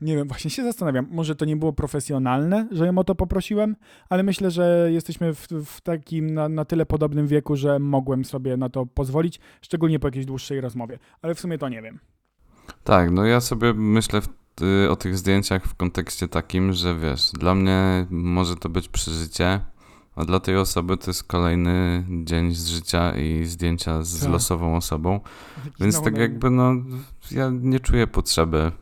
Nie 0.00 0.16
wiem, 0.16 0.28
właśnie 0.28 0.50
się 0.50 0.64
zastanawiam. 0.64 1.06
Może 1.10 1.36
to 1.36 1.44
nie 1.44 1.56
było 1.56 1.72
profesjonalne, 1.72 2.68
że 2.70 2.86
ją 2.86 2.98
o 2.98 3.04
to 3.04 3.14
poprosiłem, 3.14 3.76
ale 4.08 4.22
myślę, 4.22 4.50
że 4.50 4.88
jesteśmy 4.92 5.34
w, 5.34 5.48
w 5.64 5.80
takim 5.80 6.34
na, 6.34 6.48
na 6.48 6.64
tyle 6.64 6.86
podobnym 6.86 7.26
wieku, 7.26 7.56
że 7.56 7.78
mogłem 7.78 8.24
sobie 8.24 8.56
na 8.56 8.68
to 8.68 8.86
pozwolić, 8.86 9.40
szczególnie 9.62 9.98
po 9.98 10.06
jakiejś 10.08 10.26
dłuższej 10.26 10.60
rozmowie. 10.60 10.98
Ale 11.22 11.34
w 11.34 11.40
sumie 11.40 11.58
to 11.58 11.68
nie 11.68 11.82
wiem. 11.82 11.98
Tak, 12.84 13.10
no 13.10 13.24
ja 13.24 13.40
sobie 13.40 13.74
myślę 13.74 14.20
y, 14.84 14.90
o 14.90 14.96
tych 14.96 15.18
zdjęciach 15.18 15.64
w 15.64 15.74
kontekście 15.74 16.28
takim, 16.28 16.72
że 16.72 16.98
wiesz, 16.98 17.30
dla 17.32 17.54
mnie 17.54 18.06
może 18.10 18.56
to 18.56 18.68
być 18.68 18.88
przeżycie, 18.88 19.60
a 20.16 20.24
dla 20.24 20.40
tej 20.40 20.56
osoby 20.56 20.96
to 20.96 21.10
jest 21.10 21.24
kolejny 21.24 22.04
dzień 22.24 22.54
z 22.54 22.68
życia 22.68 23.16
i 23.16 23.44
zdjęcia 23.44 24.02
z 24.02 24.20
Tak. 24.20 24.30
losową 24.30 24.76
osobą. 24.76 25.20
Więc 25.80 26.02
tak 26.02 26.18
jakby, 26.18 26.50
no, 26.50 26.74
ja 27.30 27.50
nie 27.50 27.80
czuję 27.80 28.06
potrzeby 28.06 28.72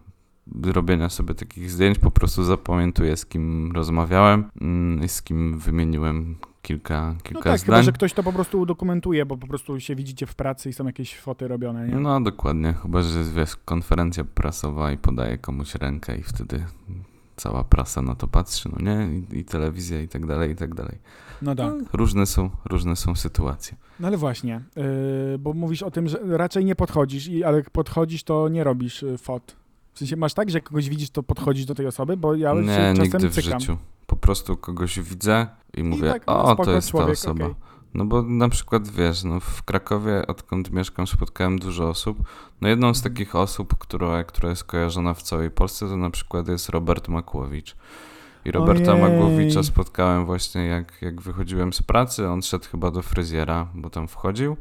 robienia 0.62 1.08
sobie 1.08 1.34
takich 1.34 1.70
zdjęć, 1.70 1.98
po 1.98 2.10
prostu 2.10 2.44
zapamiętuję 2.44 3.16
z 3.16 3.26
kim 3.26 3.72
rozmawiałem 3.72 4.44
mm, 4.60 5.04
i 5.04 5.08
z 5.08 5.22
kim 5.22 5.58
wymieniłem 5.58 6.36
kilka, 6.62 7.14
No 7.14 7.20
kilka 7.22 7.42
tak, 7.50 7.60
chyba, 7.60 7.76
zdań. 7.76 7.84
że 7.84 7.92
ktoś 7.92 8.12
to 8.12 8.22
po 8.22 8.32
prostu 8.32 8.60
udokumentuje, 8.60 9.26
bo 9.26 9.36
po 9.36 9.46
prostu 9.46 9.80
się 9.80 9.94
widzicie 9.94 10.26
w 10.26 10.34
pracy 10.34 10.68
i 10.68 10.72
są 10.72 10.86
jakieś 10.86 11.18
foty 11.18 11.48
robione, 11.48 11.88
nie? 11.88 11.94
No 11.94 12.20
dokładnie, 12.20 12.74
chyba 12.82 13.02
że 13.02 13.18
jest 13.40 13.56
konferencja 13.56 14.24
prasowa 14.24 14.92
i 14.92 14.96
podaje 14.98 15.38
komuś 15.38 15.74
rękę 15.74 16.16
i 16.18 16.22
wtedy 16.22 16.64
cała 17.36 17.64
prasa 17.64 18.02
na 18.02 18.14
to 18.14 18.26
patrzy, 18.28 18.68
no 18.72 18.90
nie? 18.92 19.08
I, 19.32 19.38
i 19.38 19.44
telewizja 19.44 20.00
i 20.02 20.08
tak 20.08 20.26
dalej, 20.26 20.50
i 20.50 20.56
tak 20.56 20.74
dalej. 20.74 20.98
No 21.42 21.54
tak. 21.54 21.66
No, 21.66 21.84
różne 21.92 22.26
są, 22.26 22.50
różne 22.64 22.96
są 22.96 23.14
sytuacje. 23.14 23.76
No 24.00 24.08
ale 24.08 24.16
właśnie, 24.16 24.60
yy, 24.76 25.38
bo 25.38 25.52
mówisz 25.52 25.82
o 25.82 25.90
tym, 25.90 26.08
że 26.08 26.18
raczej 26.24 26.64
nie 26.64 26.74
podchodzisz, 26.76 27.28
i, 27.28 27.44
ale 27.44 27.56
jak 27.56 27.70
podchodzisz, 27.70 28.22
to 28.24 28.48
nie 28.48 28.64
robisz 28.64 29.02
y, 29.02 29.18
fot. 29.18 29.56
W 29.98 30.00
sensie 30.00 30.16
masz 30.16 30.34
tak, 30.34 30.50
że 30.50 30.58
jak 30.58 30.64
kogoś 30.64 30.88
widzisz, 30.88 31.10
to 31.10 31.22
podchodzisz 31.22 31.64
do 31.64 31.74
tej 31.74 31.86
osoby, 31.86 32.16
bo 32.16 32.34
ja 32.34 32.54
się 32.54 32.60
nie, 32.62 32.76
czasem 32.76 33.02
nigdy 33.02 33.28
w 33.30 33.34
cykam. 33.34 33.60
życiu. 33.60 33.76
Po 34.06 34.16
prostu 34.16 34.56
kogoś 34.56 35.00
widzę 35.00 35.46
i 35.76 35.82
mówię, 35.82 36.10
tak, 36.10 36.26
no, 36.26 36.44
o, 36.44 36.56
to 36.64 36.70
jest 36.72 36.90
człowiek, 36.90 37.06
ta 37.08 37.12
osoba. 37.12 37.44
okej. 37.44 37.56
No 37.94 38.04
bo 38.04 38.22
na 38.22 38.48
przykład 38.48 38.88
wiesz, 38.88 39.24
no 39.24 39.40
w 39.40 39.62
Krakowie, 39.62 40.26
odkąd 40.26 40.70
mieszkam, 40.72 41.06
spotkałem 41.06 41.58
dużo 41.58 41.88
osób. 41.88 42.18
No 42.60 42.68
jedną 42.68 42.94
z 42.94 42.98
Mhm. 42.98 43.14
takich 43.14 43.34
osób, 43.36 43.78
która, 43.78 44.24
która 44.24 44.50
jest 44.50 44.64
kojarzona 44.64 45.14
w 45.14 45.22
całej 45.22 45.50
Polsce, 45.50 45.88
to 45.88 45.96
na 45.96 46.10
przykład 46.10 46.48
jest 46.48 46.68
Robert 46.68 47.08
Makłowicz. 47.08 47.76
I 48.44 48.50
Roberta 48.50 48.92
Ojej. 48.92 49.02
Makłowicza 49.10 49.62
spotkałem 49.62 50.26
właśnie 50.26 50.64
jak, 50.66 51.02
jak 51.02 51.20
wychodziłem 51.20 51.72
z 51.72 51.82
pracy. 51.82 52.28
On 52.28 52.42
szedł 52.42 52.64
chyba 52.70 52.90
do 52.90 53.02
fryzjera, 53.02 53.66
bo 53.74 53.90
tam 53.90 54.08
wchodził. 54.08 54.56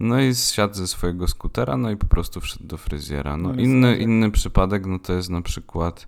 No 0.00 0.20
i 0.20 0.34
zsiadł 0.34 0.74
ze 0.74 0.86
swojego 0.86 1.28
skutera, 1.28 1.76
no 1.76 1.90
i 1.90 1.96
po 1.96 2.06
prostu 2.06 2.40
wszedł 2.40 2.64
do 2.66 2.76
fryzjera. 2.76 3.36
No 3.36 3.48
Ale 3.48 3.62
inny, 3.62 3.96
inny 3.96 4.30
przypadek, 4.30 4.86
no 4.86 4.98
to 4.98 5.12
jest 5.12 5.30
na 5.30 5.42
przykład 5.42 6.06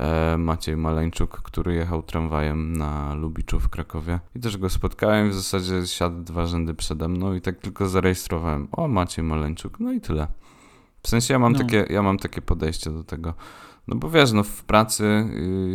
e, 0.00 0.36
Maciej 0.38 0.76
Maleńczuk, 0.76 1.42
który 1.42 1.74
jechał 1.74 2.02
tramwajem 2.02 2.76
na 2.76 3.14
Lubiczu 3.14 3.60
w 3.60 3.68
Krakowie. 3.68 4.20
I 4.36 4.40
też 4.40 4.56
go 4.56 4.70
spotkałem, 4.70 5.30
w 5.30 5.34
zasadzie 5.34 5.86
siadł 5.86 6.22
dwa 6.22 6.46
rzędy 6.46 6.74
przede 6.74 7.08
mną 7.08 7.34
i 7.34 7.40
tak 7.40 7.58
tylko 7.58 7.88
zarejestrowałem. 7.88 8.68
O, 8.72 8.88
Maciej 8.88 9.24
Maleńczuk, 9.24 9.80
no 9.80 9.92
i 9.92 10.00
tyle. 10.00 10.26
W 11.02 11.08
sensie 11.08 11.34
ja 11.34 11.38
mam, 11.38 11.52
No. 11.52 11.58
takie, 11.58 11.86
ja 11.90 12.02
mam 12.02 12.18
takie 12.18 12.42
podejście 12.42 12.90
do 12.90 13.04
tego. 13.04 13.34
No 13.88 13.96
bo 13.96 14.10
wiesz, 14.10 14.32
no 14.32 14.42
w 14.44 14.64
pracy, 14.64 15.04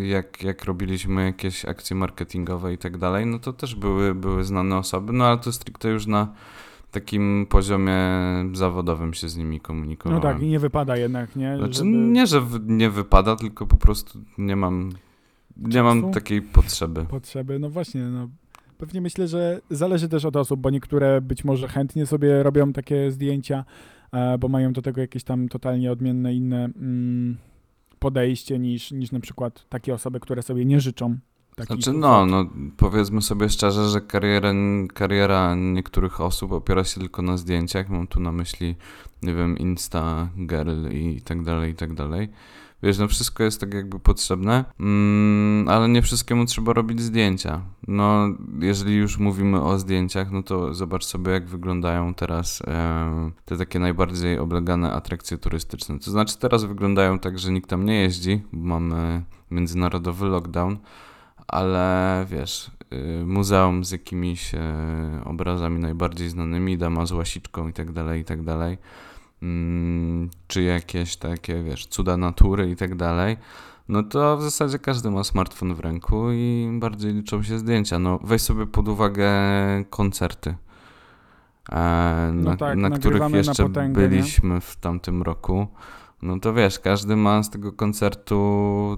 y, 0.02 0.08
jak, 0.08 0.44
jak 0.44 0.66
robiliśmy 0.66 1.26
jakieś 1.26 1.66
akcje 1.66 1.96
marketingowe 1.96 2.74
i 2.74 2.78
tak 2.78 2.98
dalej, 2.98 3.26
no 3.26 3.40
to 3.40 3.54
też 3.54 3.76
były, 3.76 4.16
były 4.16 4.44
znane 4.44 4.78
osoby, 4.78 5.14
no 5.14 5.26
ale 5.26 5.38
to 5.38 5.52
stricte 5.52 5.90
już 5.90 6.06
na 6.08 6.34
takim 6.94 7.46
poziomie 7.50 7.98
zawodowym 8.54 9.14
się 9.14 9.30
z 9.30 9.38
nimi 9.38 9.58
No 9.58 9.64
komunikowałem. 9.64 10.22
tak, 10.22 10.42
i 10.42 10.48
nie 10.48 10.60
wypada 10.60 10.98
jednak, 10.98 11.36
nie? 11.36 11.58
Znaczy, 11.58 11.74
Żeby- 11.74 11.90
nie, 11.90 12.28
że 12.28 12.42
w- 12.42 12.68
nie 12.68 12.90
wypada, 12.90 13.36
tylko 13.36 13.66
po 13.68 13.78
prostu 13.78 14.20
nie 14.38 14.56
mam, 14.56 14.90
nie 15.58 15.84
mam 15.84 16.12
takiej 16.12 16.42
potrzeby. 16.42 17.06
potrzeby. 17.06 17.60
No 17.60 17.70
właśnie, 17.70 18.02
no. 18.02 18.30
Pewnie 18.78 19.02
myślę, 19.02 19.28
że 19.28 19.62
zależy 19.70 20.10
też 20.10 20.26
od 20.26 20.36
osób, 20.36 20.60
bo 20.60 20.70
niektóre 20.70 21.22
być 21.22 21.44
może 21.44 21.68
chętnie 21.68 22.06
sobie 22.06 22.44
robią 22.44 22.74
takie 22.74 23.12
zdjęcia, 23.12 23.66
e, 24.12 24.38
bo 24.38 24.48
mają 24.48 24.74
do 24.74 24.82
tego 24.82 25.02
jakieś 25.02 25.24
tam 25.24 25.50
totalnie 25.50 25.92
odmienne 25.92 26.34
inne 26.36 26.66
mm, 26.66 27.38
podejście 28.00 28.60
niż, 28.60 28.92
niż 28.92 29.12
na 29.12 29.20
przykład 29.20 29.66
takie 29.70 29.94
osoby, 29.94 30.20
które 30.20 30.42
sobie 30.42 30.66
nie 30.66 30.80
życzą 30.80 31.18
takich 31.56 31.84
Znaczy, 31.84 31.94
no, 31.94 32.26
no, 32.26 32.46
powiedzmy 32.78 33.22
sobie 33.22 33.50
szczerze, 33.50 33.90
że 33.90 34.02
kariera, 34.02 34.54
kariera 34.94 35.56
niektórych 35.56 36.22
osób 36.22 36.52
opiera 36.52 36.84
się 36.84 37.00
tylko 37.00 37.22
na 37.22 37.38
zdjęciach. 37.38 37.90
Mam 37.90 38.08
tu 38.08 38.20
na 38.20 38.32
myśli, 38.32 38.76
nie 39.24 39.36
wiem, 39.36 39.58
Insta, 39.58 40.30
Girl 40.38 40.88
i 40.92 41.22
tak 41.22 41.44
dalej, 41.44 41.72
i 41.72 41.76
tak 41.76 41.94
dalej. 41.94 42.30
Wiesz, 42.84 42.98
no 42.98 43.08
wszystko 43.08 43.44
jest 43.44 43.60
tak 43.60 43.74
jakby 43.74 44.00
potrzebne, 44.00 44.66
mm, 44.80 45.70
ale 45.70 45.90
nie 45.90 46.02
wszystkiemu 46.02 46.46
trzeba 46.46 46.74
robić 46.74 47.02
zdjęcia. 47.02 47.62
No, 47.88 48.28
jeżeli 48.60 48.96
już 48.96 49.18
mówimy 49.18 49.62
o 49.62 49.80
zdjęciach, 49.80 50.32
no 50.32 50.44
to 50.44 50.74
zobacz 50.74 51.06
sobie, 51.06 51.32
jak 51.32 51.48
wyglądają 51.48 52.14
teraz 52.14 52.62
e, 52.62 53.32
te 53.46 53.58
takie 53.58 53.80
najbardziej 53.80 54.40
oblegane 54.40 54.94
atrakcje 54.94 55.38
turystyczne. 55.38 56.00
To 56.00 56.12
znaczy, 56.12 56.38
teraz 56.38 56.64
wyglądają 56.64 57.20
tak, 57.20 57.40
że 57.40 57.52
nikt 57.52 57.70
tam 57.70 57.86
nie 57.86 58.02
jeździ, 58.02 58.42
bo 58.54 58.80
mamy 58.80 59.24
międzynarodowy 59.52 60.26
lockdown, 60.26 60.78
ale 61.48 62.26
wiesz, 62.30 62.72
y, 62.94 63.26
muzeum 63.26 63.86
z 63.86 63.92
jakimiś 63.92 64.52
obrazami 65.26 65.80
najbardziej 65.80 66.30
znanymi, 66.30 66.78
dama 66.78 67.06
z 67.06 67.12
łasiczką 67.12 67.68
i 67.68 67.74
tak 67.74 67.92
dalej, 67.92 68.22
i 68.22 68.26
tak 68.26 68.44
dalej, 68.44 68.78
mm, 69.42 70.30
czy 70.48 70.64
jakieś 70.64 71.16
takie, 71.16 71.64
wiesz, 71.64 71.86
cuda 71.86 72.18
natury 72.18 72.70
i 72.70 72.76
tak 72.76 72.96
dalej, 72.96 73.38
no 73.90 74.04
to 74.04 74.38
w 74.38 74.44
zasadzie 74.44 74.80
każdy 74.80 75.12
ma 75.12 75.24
smartfon 75.24 75.76
w 75.76 75.80
ręku 75.80 76.32
i 76.32 76.78
bardziej 76.80 77.14
liczą 77.14 77.44
się 77.44 77.60
zdjęcia. 77.60 78.00
No 78.00 78.20
weź 78.24 78.42
sobie 78.42 78.68
pod 78.68 78.88
uwagę 78.88 79.32
koncerty, 79.90 80.56
e, 81.72 82.32
No 82.34 82.52
na, 82.52 82.58
tak, 82.58 82.78
na 82.78 82.90
których 82.90 83.20
nagrywamy 83.20 83.32
na 83.32 83.38
jeszcze 83.38 83.64
potęgę, 83.64 84.02
nie? 84.02 84.10
byliśmy 84.10 84.62
w 84.62 84.76
tamtym 84.76 85.22
roku. 85.22 85.68
No 86.24 86.40
to 86.40 86.54
wiesz, 86.54 86.80
każdy 86.80 87.16
ma 87.16 87.44
z 87.44 87.50
tego 87.50 87.72
koncertu 87.72 88.38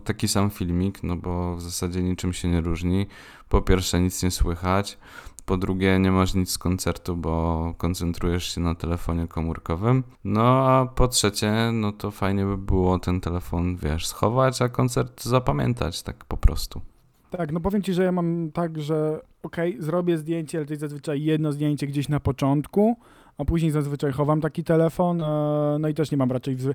taki 0.03 0.27
sam 0.27 0.49
filmik, 0.49 1.03
no 1.03 1.15
bo 1.15 1.55
w 1.55 1.61
zasadzie 1.61 2.03
niczym 2.03 2.33
się 2.33 2.47
nie 2.47 2.61
różni. 2.61 3.05
Po 3.49 3.61
pierwsze, 3.61 4.01
nic 4.01 4.23
nie 4.23 4.31
słychać. 4.31 4.97
Po 5.45 5.57
drugie, 5.57 5.99
nie 5.99 6.11
masz 6.11 6.33
nic 6.33 6.51
z 6.51 6.57
koncertu, 6.57 7.17
bo 7.17 7.73
koncentrujesz 7.77 8.55
się 8.55 8.61
na 8.61 8.75
telefonie 8.75 9.27
komórkowym. 9.27 10.03
No 10.23 10.41
a 10.69 10.85
po 10.85 11.07
trzecie, 11.07 11.53
no 11.73 11.91
to 11.91 12.11
fajnie 12.11 12.45
by 12.45 12.57
było 12.57 12.99
ten 12.99 13.21
telefon, 13.21 13.75
wiesz, 13.75 14.07
schować, 14.07 14.61
a 14.61 14.69
koncert 14.69 15.23
zapamiętać 15.23 16.03
tak 16.03 16.25
po 16.25 16.37
prostu. 16.37 16.81
Tak, 17.29 17.51
no 17.51 17.59
powiem 17.59 17.81
ci, 17.81 17.93
że 17.93 18.03
ja 18.03 18.11
mam 18.11 18.51
tak, 18.53 18.81
że 18.81 19.21
okej, 19.43 19.77
zrobię 19.79 20.17
zdjęcie, 20.17 20.57
ale 20.57 20.67
to 20.67 20.73
jest 20.73 20.81
zazwyczaj 20.81 21.23
jedno 21.23 21.51
zdjęcie 21.51 21.87
gdzieś 21.87 22.09
na 22.09 22.19
początku, 22.19 22.97
a 23.37 23.45
później 23.45 23.71
zazwyczaj 23.71 24.11
chowam 24.11 24.41
taki 24.41 24.63
telefon, 24.63 25.21
e, 25.21 25.77
no 25.79 25.87
i 25.87 25.93
też 25.93 26.11
nie 26.11 26.17
mam 26.17 26.31
raczej 26.31 26.55
w, 26.55 26.61
zwy- 26.61 26.73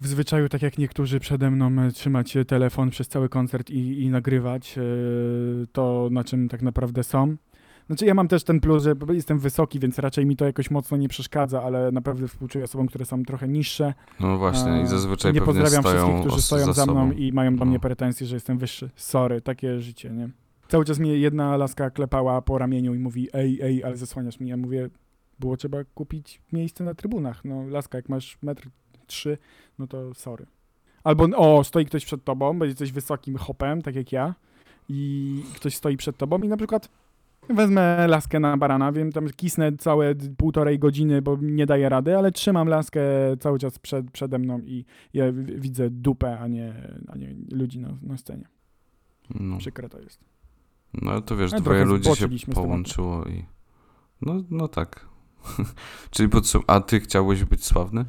w 0.00 0.06
zwyczaju, 0.06 0.48
tak 0.48 0.62
jak 0.62 0.78
niektórzy 0.78 1.20
przede 1.20 1.50
mną, 1.50 1.82
e, 1.82 1.90
trzymać 1.92 2.36
e, 2.36 2.44
telefon 2.44 2.90
przez 2.90 3.08
cały 3.08 3.28
koncert 3.28 3.70
i, 3.70 4.02
i 4.02 4.10
nagrywać 4.10 4.78
e, 4.78 4.82
to, 5.72 6.08
na 6.10 6.24
czym 6.24 6.48
tak 6.48 6.62
naprawdę 6.62 7.04
są. 7.04 7.36
Znaczy 7.86 8.06
ja 8.06 8.14
mam 8.14 8.28
też 8.28 8.44
ten 8.44 8.60
plus, 8.60 8.82
że 8.82 8.94
jestem 9.08 9.38
wysoki, 9.38 9.80
więc 9.80 9.98
raczej 9.98 10.26
mi 10.26 10.36
to 10.36 10.44
jakoś 10.44 10.70
mocno 10.70 10.96
nie 10.96 11.08
przeszkadza, 11.08 11.62
ale 11.62 11.92
naprawdę 11.92 12.28
współczuję 12.28 12.64
osobom, 12.64 12.86
które 12.86 13.04
są 13.04 13.24
trochę 13.24 13.48
niższe. 13.48 13.94
No 14.20 14.38
właśnie, 14.38 14.82
i 14.82 14.86
zazwyczaj 14.86 15.32
Nie 15.32 15.42
pozdrawiam 15.42 15.82
wszystkich, 15.82 16.20
którzy 16.20 16.42
stoją 16.42 16.72
za 16.72 16.86
mną 16.86 17.12
i 17.12 17.32
mają 17.32 17.56
do 17.56 17.64
mnie 17.64 17.74
No. 17.74 17.80
pretensje, 17.80 18.26
że 18.26 18.36
jestem 18.36 18.58
wyższy. 18.58 18.90
Sorry, 18.96 19.40
takie 19.40 19.80
życie, 19.80 20.10
nie? 20.10 20.28
Cały 20.68 20.84
czas 20.84 20.98
mnie 20.98 21.18
jedna 21.18 21.56
laska 21.56 21.90
klepała 21.90 22.42
po 22.42 22.58
ramieniu 22.58 22.94
i 22.94 22.98
mówi 22.98 23.28
ej, 23.32 23.62
ej, 23.62 23.84
ale 23.84 23.96
zasłaniasz 23.96 24.40
mnie. 24.40 24.50
Ja 24.50 24.56
mówię, 24.56 24.90
było 25.38 25.56
trzeba 25.56 25.84
kupić 25.84 26.42
miejsce 26.52 26.84
na 26.84 26.94
trybunach. 26.94 27.44
No 27.44 27.68
laska, 27.68 27.98
jak 27.98 28.08
masz 28.08 28.38
metr 28.42 28.68
trzy, 29.06 29.38
no 29.78 29.86
to 29.86 30.14
sorry. 30.14 30.46
Albo 31.04 31.24
o, 31.36 31.64
stoi 31.64 31.86
ktoś 31.86 32.04
przed 32.04 32.24
tobą, 32.24 32.58
będzie 32.58 32.74
coś 32.74 32.92
wysokim 32.92 33.36
hopem, 33.36 33.82
tak 33.82 33.94
jak 33.94 34.12
ja 34.12 34.34
i 34.88 35.42
ktoś 35.54 35.76
stoi 35.76 35.96
przed 35.96 36.16
tobą 36.16 36.38
i 36.38 36.48
na 36.48 36.56
przykład 36.56 36.88
wezmę 37.50 38.06
laskę 38.06 38.40
na 38.40 38.56
barana, 38.56 38.92
wiem, 38.92 39.12
tam 39.12 39.28
kisnę 39.30 39.72
całe 39.76 40.14
półtorej 40.14 40.78
godziny, 40.78 41.22
bo 41.22 41.36
nie 41.40 41.66
daję 41.66 41.88
rady, 41.88 42.18
ale 42.18 42.32
trzymam 42.32 42.68
laskę 42.68 43.00
cały 43.40 43.58
czas 43.58 43.78
przed, 43.78 44.10
przede 44.10 44.38
mną 44.38 44.60
i 44.60 44.84
ja 45.14 45.24
widzę 45.32 45.90
dupę, 45.90 46.38
a 46.38 46.48
nie, 46.48 46.74
a 47.08 47.16
nie 47.18 47.34
ludzi 47.52 47.78
na, 47.78 47.88
na 48.02 48.18
scenie. 48.18 48.48
No. 49.40 49.58
Przykre 49.58 49.88
to 49.88 50.00
jest. 50.00 50.24
No 50.94 51.20
to 51.20 51.36
wiesz, 51.36 51.52
Ale 51.52 51.62
dwoje 51.62 51.84
ludzi 51.84 52.14
się 52.14 52.28
połączyło 52.54 53.24
i... 53.24 53.44
No, 54.22 54.42
no 54.50 54.68
tak. 54.68 55.06
Czyli 56.10 56.28
podsum- 56.28 56.64
A 56.66 56.80
ty 56.80 57.00
chciałeś 57.00 57.44
być 57.44 57.64
sławny? 57.64 58.04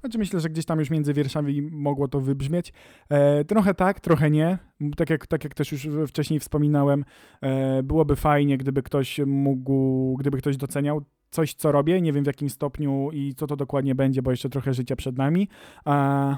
Znaczy 0.00 0.18
myślę, 0.18 0.40
że 0.40 0.50
gdzieś 0.50 0.64
tam 0.64 0.78
już 0.78 0.90
między 0.90 1.14
wierszami 1.14 1.62
mogło 1.62 2.08
to 2.08 2.20
wybrzmieć. 2.20 2.72
E, 3.08 3.44
trochę 3.44 3.74
tak, 3.74 4.00
trochę 4.00 4.30
nie. 4.30 4.58
Tak 4.96 5.10
jak, 5.10 5.26
tak 5.26 5.44
jak 5.44 5.54
też 5.54 5.72
już 5.72 5.88
wcześniej 6.08 6.40
wspominałem, 6.40 7.04
e, 7.40 7.82
byłoby 7.82 8.16
fajnie, 8.16 8.58
gdyby 8.58 8.82
ktoś 8.82 9.18
mógł, 9.26 10.16
gdyby 10.16 10.38
ktoś 10.38 10.56
doceniał 10.56 11.02
coś, 11.30 11.54
co 11.54 11.72
robię. 11.72 12.00
Nie 12.00 12.12
wiem 12.12 12.24
w 12.24 12.26
jakim 12.26 12.50
stopniu 12.50 13.10
i 13.12 13.34
co 13.34 13.46
to 13.46 13.56
dokładnie 13.56 13.94
będzie, 13.94 14.22
bo 14.22 14.30
jeszcze 14.30 14.48
trochę 14.48 14.74
życia 14.74 14.96
przed 14.96 15.18
nami. 15.18 15.48
A 15.84 16.36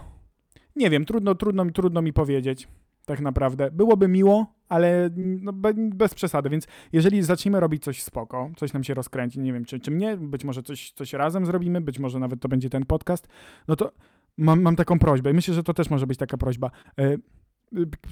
Nie 0.76 0.90
wiem, 0.90 1.04
trudno, 1.04 1.34
trudno, 1.34 1.70
trudno 1.70 2.02
mi 2.02 2.12
powiedzieć. 2.12 2.68
Tak 3.12 3.20
naprawdę. 3.20 3.70
Byłoby 3.70 4.08
miło, 4.08 4.46
ale 4.68 5.10
no, 5.16 5.52
be, 5.52 5.74
bez 5.74 6.14
przesady, 6.14 6.50
więc 6.50 6.66
jeżeli 6.92 7.22
zaczniemy 7.22 7.60
robić 7.60 7.84
coś 7.84 8.02
spoko, 8.02 8.50
coś 8.56 8.72
nam 8.72 8.84
się 8.84 8.94
rozkręci, 8.94 9.40
nie 9.40 9.52
wiem, 9.52 9.64
czy, 9.64 9.80
czy 9.80 9.90
mnie, 9.90 10.16
być 10.16 10.44
może 10.44 10.62
coś, 10.62 10.92
coś 10.92 11.12
razem 11.12 11.46
zrobimy, 11.46 11.80
być 11.80 11.98
może 11.98 12.18
nawet 12.18 12.40
to 12.40 12.48
będzie 12.48 12.70
ten 12.70 12.86
podcast, 12.86 13.28
no 13.68 13.76
to 13.76 13.92
mam, 14.36 14.62
mam 14.62 14.76
taką 14.76 14.98
prośbę 14.98 15.30
i 15.30 15.34
myślę, 15.34 15.54
że 15.54 15.62
to 15.62 15.74
też 15.74 15.90
może 15.90 16.06
być 16.06 16.18
taka 16.18 16.36
prośba. 16.36 16.70
E, 16.98 17.16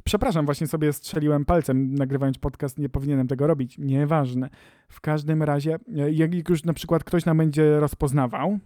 Przepraszam, 0.05 0.45
właśnie 0.45 0.67
sobie 0.67 0.93
strzeliłem 0.93 1.45
palcem, 1.45 1.95
nagrywając 1.95 2.39
podcast, 2.39 2.79
nie 2.79 2.89
powinienem 2.89 3.29
tego 3.29 3.47
robić. 3.47 3.79
Nieważne. 3.79 4.51
W 4.89 5.01
każdym 5.01 5.43
razie, 5.43 5.79
e, 5.97 6.13
jak 6.13 6.49
już 6.49 6.65
na 6.65 6.73
przykład 6.73 7.05
ktoś 7.05 7.25
nam 7.25 7.37
będzie 7.37 7.81
rozpoznawał, 7.81 8.59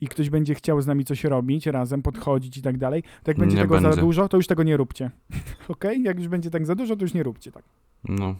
i 0.00 0.08
ktoś 0.08 0.30
będzie 0.30 0.54
chciał 0.54 0.80
z 0.82 0.86
nami 0.86 1.04
coś 1.04 1.24
robić, 1.24 1.66
razem 1.66 2.02
podchodzić 2.02 2.56
i 2.56 2.62
tak 2.62 2.78
dalej, 2.78 3.02
to 3.02 3.30
jak 3.30 3.38
będzie 3.38 3.56
Nie 3.56 3.62
tego 3.62 3.80
za 3.80 3.88
będzie. 3.88 4.00
dużo, 4.00 4.28
to 4.28 4.36
już 4.36 4.46
tego 4.46 4.62
nie 4.62 4.76
róbcie. 4.76 5.10
Okej? 5.68 6.02
Jak 6.02 6.18
już 6.18 6.28
będzie 6.28 6.50
tak 6.50 6.66
za 6.66 6.74
dużo, 6.74 6.96
to 6.96 7.04
już 7.04 7.14
nie 7.14 7.22
róbcie 7.22 7.52
tak. 7.52 7.64
No, 8.04 8.34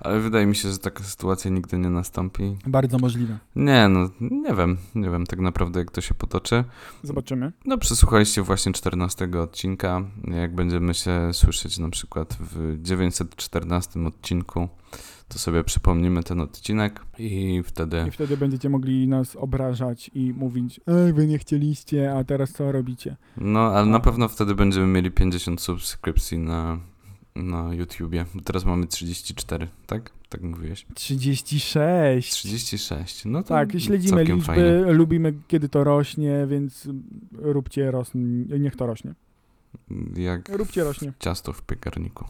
ale 0.00 0.20
wydaje 0.20 0.46
mi 0.46 0.56
się, 0.56 0.70
że 0.70 0.78
taka 0.78 1.04
sytuacja 1.04 1.50
nigdy 1.50 1.78
nie 1.78 1.90
nastąpi. 1.90 2.56
Bardzo 2.66 2.98
możliwe. 2.98 3.38
Nie, 3.56 3.88
no, 3.88 4.10
nie 4.20 4.54
wiem, 4.54 4.78
nie 4.94 5.10
wiem 5.10 5.26
tak 5.26 5.38
naprawdę 5.40 5.78
jak 5.78 5.90
to 5.90 6.00
się 6.00 6.14
potoczy. 6.14 6.64
Zobaczymy. 7.02 7.52
No, 7.64 7.78
przesłuchaliście 7.78 8.42
właśnie 8.42 8.72
14 8.72 9.28
odcinka. 9.40 10.02
Jak 10.24 10.54
będziemy 10.54 10.94
się 10.94 11.30
słyszeć 11.32 11.78
na 11.78 11.90
przykład 11.90 12.38
w 12.40 12.78
914 12.82 14.06
odcinku, 14.06 14.68
to 15.28 15.38
sobie 15.38 15.64
przypomnimy 15.64 16.22
ten 16.22 16.40
odcinek 16.40 17.00
i 17.18 17.62
wtedy... 17.64 18.04
I 18.08 18.10
wtedy 18.10 18.36
będziecie 18.36 18.68
mogli 18.68 19.08
nas 19.08 19.36
obrażać 19.36 20.10
i 20.14 20.32
mówić, 20.32 20.80
ej, 20.86 21.12
wy 21.12 21.26
nie 21.26 21.38
chcieliście, 21.38 22.12
a 22.16 22.24
teraz 22.24 22.52
co 22.52 22.72
robicie? 22.72 23.16
No, 23.36 23.60
ale 23.60 23.86
na 23.86 23.98
Tak. 23.98 24.04
pewno 24.04 24.28
wtedy 24.28 24.54
będziemy 24.54 24.86
mieli 24.86 25.10
50 25.10 25.60
subskrypcji 25.60 26.38
na, 26.38 26.78
na 27.34 27.74
YouTubie. 27.74 28.24
Teraz 28.44 28.64
mamy 28.64 28.86
34, 28.86 29.68
tak? 29.86 30.10
Tak 30.28 30.42
mówiłeś? 30.42 30.86
36. 30.94 32.32
36, 32.32 33.24
no 33.24 33.42
to 33.42 33.48
Tak, 33.48 33.80
śledzimy 33.80 34.24
liczby, 34.24 34.42
fajnie. 34.42 34.92
lubimy 34.92 35.34
kiedy 35.48 35.68
to 35.68 35.84
rośnie, 35.84 36.46
więc 36.48 36.88
róbcie 37.32 37.90
rosnie, 37.90 38.22
niech 38.60 38.76
to 38.76 38.86
rośnie. 38.86 39.14
Jak 40.16 40.48
Róbcie 40.48 40.84
rośnie. 40.84 41.12
ciasto 41.18 41.52
w 41.52 41.62
piekarniku. 41.62 42.24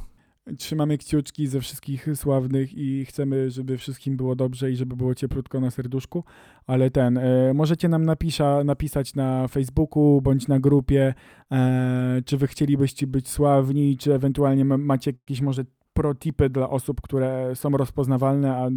Trzymamy 0.59 0.99
kciuczki 0.99 1.47
ze 1.47 1.61
wszystkich 1.61 2.09
sławnych 2.15 2.75
i 2.75 3.05
chcemy, 3.05 3.51
żeby 3.51 3.79
wszystkim 3.79 4.17
było 4.17 4.37
dobrze 4.37 4.71
i 4.71 4.77
żeby 4.77 4.97
było 4.97 5.15
cieplutko 5.15 5.61
na 5.61 5.71
serduszku, 5.71 6.25
ale 6.67 6.91
ten, 6.91 7.19
e, 7.19 7.55
możecie 7.55 7.89
nam 7.89 8.05
napisza, 8.05 8.65
napisać 8.65 9.15
na 9.15 9.49
Facebooku 9.49 10.21
bądź 10.23 10.49
na 10.49 10.61
grupie, 10.61 11.15
e, 11.53 12.23
czy 12.25 12.37
wy 12.37 12.47
chcielibyście 12.47 13.07
być 13.07 13.29
sławni, 13.29 13.97
czy 13.97 14.15
ewentualnie 14.15 14.65
ma, 14.65 14.79
macie 14.79 15.11
jakieś 15.11 15.41
może 15.41 15.65
protipy 15.93 16.51
dla 16.51 16.71
osób, 16.71 17.01
które 17.01 17.57
są 17.57 17.71
rozpoznawalne, 17.71 18.57
a 18.57 18.69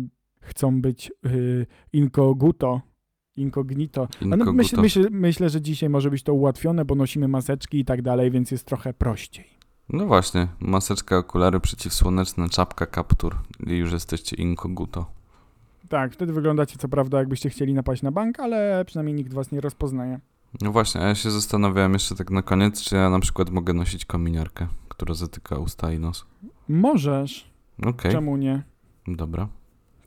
chcą 0.42 0.82
być 0.82 1.12
y, 1.26 1.66
incognito, 1.94 2.82
incognito. 3.36 4.08
No, 4.22 4.54
myśl, 4.54 4.82
myśl, 4.82 5.08
myślę, 5.12 5.50
że 5.50 5.62
dzisiaj 5.62 5.90
może 5.90 6.10
być 6.10 6.24
to 6.24 6.34
ułatwione, 6.34 6.86
bo 6.86 6.96
nosimy 6.96 7.28
maseczki 7.28 7.80
i 7.80 7.86
tak 7.86 8.02
dalej, 8.02 8.32
więc 8.32 8.52
jest 8.52 8.66
trochę 8.66 8.94
prościej. 8.94 9.46
No 9.90 10.06
właśnie, 10.06 10.48
maseczka, 10.60 11.18
okulary 11.18 11.60
przeciwsłoneczne, 11.60 12.50
czapka, 12.50 12.86
kaptur 12.86 13.36
i 13.68 13.74
już 13.74 13.92
jesteście 13.92 14.36
inkoguto. 14.36 15.06
Tak, 15.90 16.14
wtedy 16.14 16.34
wyglądacie 16.34 16.78
co 16.78 16.90
prawda 16.90 17.18
jakbyście 17.20 17.50
chcieli 17.50 17.74
napaść 17.74 18.02
na 18.02 18.12
bank, 18.12 18.40
ale 18.40 18.86
przynajmniej 18.86 19.16
nikt 19.16 19.34
was 19.34 19.52
nie 19.52 19.62
rozpoznaje. 19.62 20.20
No 20.62 20.72
właśnie, 20.72 21.02
a 21.02 21.08
ja 21.08 21.16
się 21.16 21.32
zastanawiałem 21.32 21.94
jeszcze 21.94 22.16
tak 22.16 22.32
na 22.32 22.42
koniec, 22.42 22.82
czy 22.82 22.96
ja 22.96 23.10
na 23.10 23.20
przykład 23.20 23.50
mogę 23.50 23.74
nosić 23.74 24.06
kominiarkę, 24.06 24.68
która 24.90 25.14
zatyka 25.14 25.58
usta 25.58 25.92
i 25.92 26.00
nos. 26.00 26.26
Możesz, 26.70 27.52
Okej, 27.86 28.12
czemu 28.12 28.38
nie? 28.38 28.64
dobra. 29.08 29.48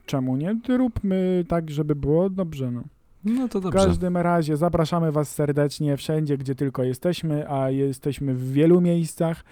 Czemu 0.06 0.36
nie? 0.36 0.56
Róbmy 0.68 1.44
tak, 1.48 1.70
żeby 1.70 1.94
było 1.94 2.30
dobrze. 2.30 2.70
No. 2.70 2.82
No 3.26 3.48
to 3.48 3.60
W 3.60 3.62
dobrze. 3.62 3.78
każdym 3.78 4.16
razie 4.16 4.56
zapraszamy 4.56 5.12
was 5.12 5.34
serdecznie 5.34 5.96
wszędzie, 5.96 6.38
gdzie 6.38 6.54
tylko 6.54 6.82
jesteśmy, 6.82 7.50
a 7.50 7.70
jesteśmy 7.70 8.34
w 8.34 8.52
wielu 8.52 8.80
miejscach. 8.80 9.44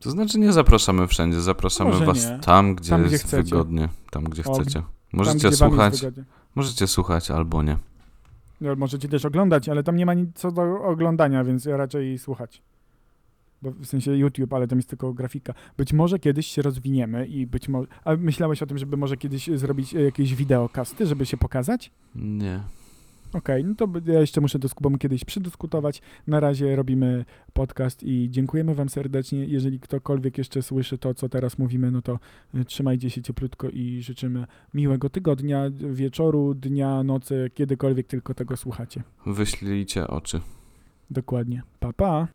To 0.00 0.10
znaczy 0.10 0.38
nie 0.38 0.52
zapraszamy 0.52 1.06
wszędzie, 1.06 1.40
zapraszamy 1.40 1.90
Może 1.90 2.06
was 2.06 2.30
nie. 2.30 2.38
tam, 2.38 2.74
gdzie 2.74 2.90
Tam, 2.90 3.02
gdzie 3.02 3.12
jest 3.12 3.24
chcecie. 3.24 3.42
wygodnie, 3.42 3.88
tam 4.10 4.24
gdzie 4.24 4.44
O, 4.44 4.54
chcecie. 4.54 4.72
Tam, 4.80 4.84
Możecie 5.12 5.36
gdzie 5.38 5.56
wam 5.56 5.70
jest 5.70 5.98
słuchać, 5.98 6.24
możecie 6.54 6.86
słuchać 6.86 7.30
albo 7.30 7.62
nie. 7.62 7.78
No, 8.60 8.76
możecie 8.76 9.08
też 9.08 9.24
oglądać, 9.24 9.68
ale 9.68 9.82
tam 9.82 9.96
nie 9.96 10.06
ma 10.06 10.14
nic 10.14 10.28
co 10.34 10.52
do 10.52 10.82
oglądania, 10.84 11.44
więc 11.44 11.66
raczej 11.66 12.18
słuchać. 12.18 12.62
Bo 13.62 13.70
w 13.70 13.86
sensie 13.86 14.16
YouTube, 14.16 14.52
ale 14.52 14.68
tam 14.68 14.78
jest 14.78 14.88
tylko 14.88 15.12
grafika. 15.12 15.54
Być 15.76 15.92
może 15.92 16.18
kiedyś 16.18 16.46
się 16.46 16.62
rozwiniemy 16.62 17.26
i 17.26 17.46
być 17.46 17.68
może... 17.68 17.88
A 18.04 18.16
myślałeś 18.16 18.62
o 18.62 18.66
tym, 18.66 18.78
żeby 18.78 18.96
może 18.96 19.16
kiedyś 19.16 19.50
zrobić 19.54 19.92
jakieś 19.92 20.34
wideokasty, 20.34 21.06
żeby 21.06 21.26
się 21.26 21.36
pokazać? 21.36 21.90
Nie. 22.14 22.60
Okej, 23.34 23.64
no 23.64 23.74
to 23.74 23.88
ja 24.06 24.20
jeszcze 24.20 24.40
muszę 24.40 24.58
to 24.58 24.68
z 24.68 24.74
Kubą 24.74 24.98
kiedyś 24.98 25.24
przedyskutować. 25.24 26.02
Na 26.26 26.40
razie 26.40 26.76
robimy 26.76 27.24
podcast 27.52 28.02
i 28.02 28.30
dziękujemy 28.30 28.74
wam 28.74 28.88
serdecznie. 28.88 29.44
Jeżeli 29.44 29.80
ktokolwiek 29.80 30.38
jeszcze 30.38 30.62
słyszy 30.62 30.98
to, 30.98 31.14
co 31.14 31.28
teraz 31.28 31.58
mówimy, 31.58 31.90
no 31.90 32.02
to 32.02 32.18
y, 32.54 32.64
trzymajcie 32.64 33.10
się 33.10 33.22
cieplutko 33.22 33.68
i 33.68 34.02
życzymy 34.02 34.46
miłego 34.74 35.10
tygodnia, 35.10 35.70
wieczoru, 35.70 36.54
dnia, 36.54 37.02
nocy, 37.02 37.50
kiedykolwiek 37.54 38.06
tylko 38.06 38.34
tego 38.34 38.56
słuchacie. 38.56 39.02
Wyślijcie 39.26 40.06
oczy. 40.08 40.40
Dokładnie. 41.10 41.62
Pa, 41.80 41.92
pa. 41.92 42.28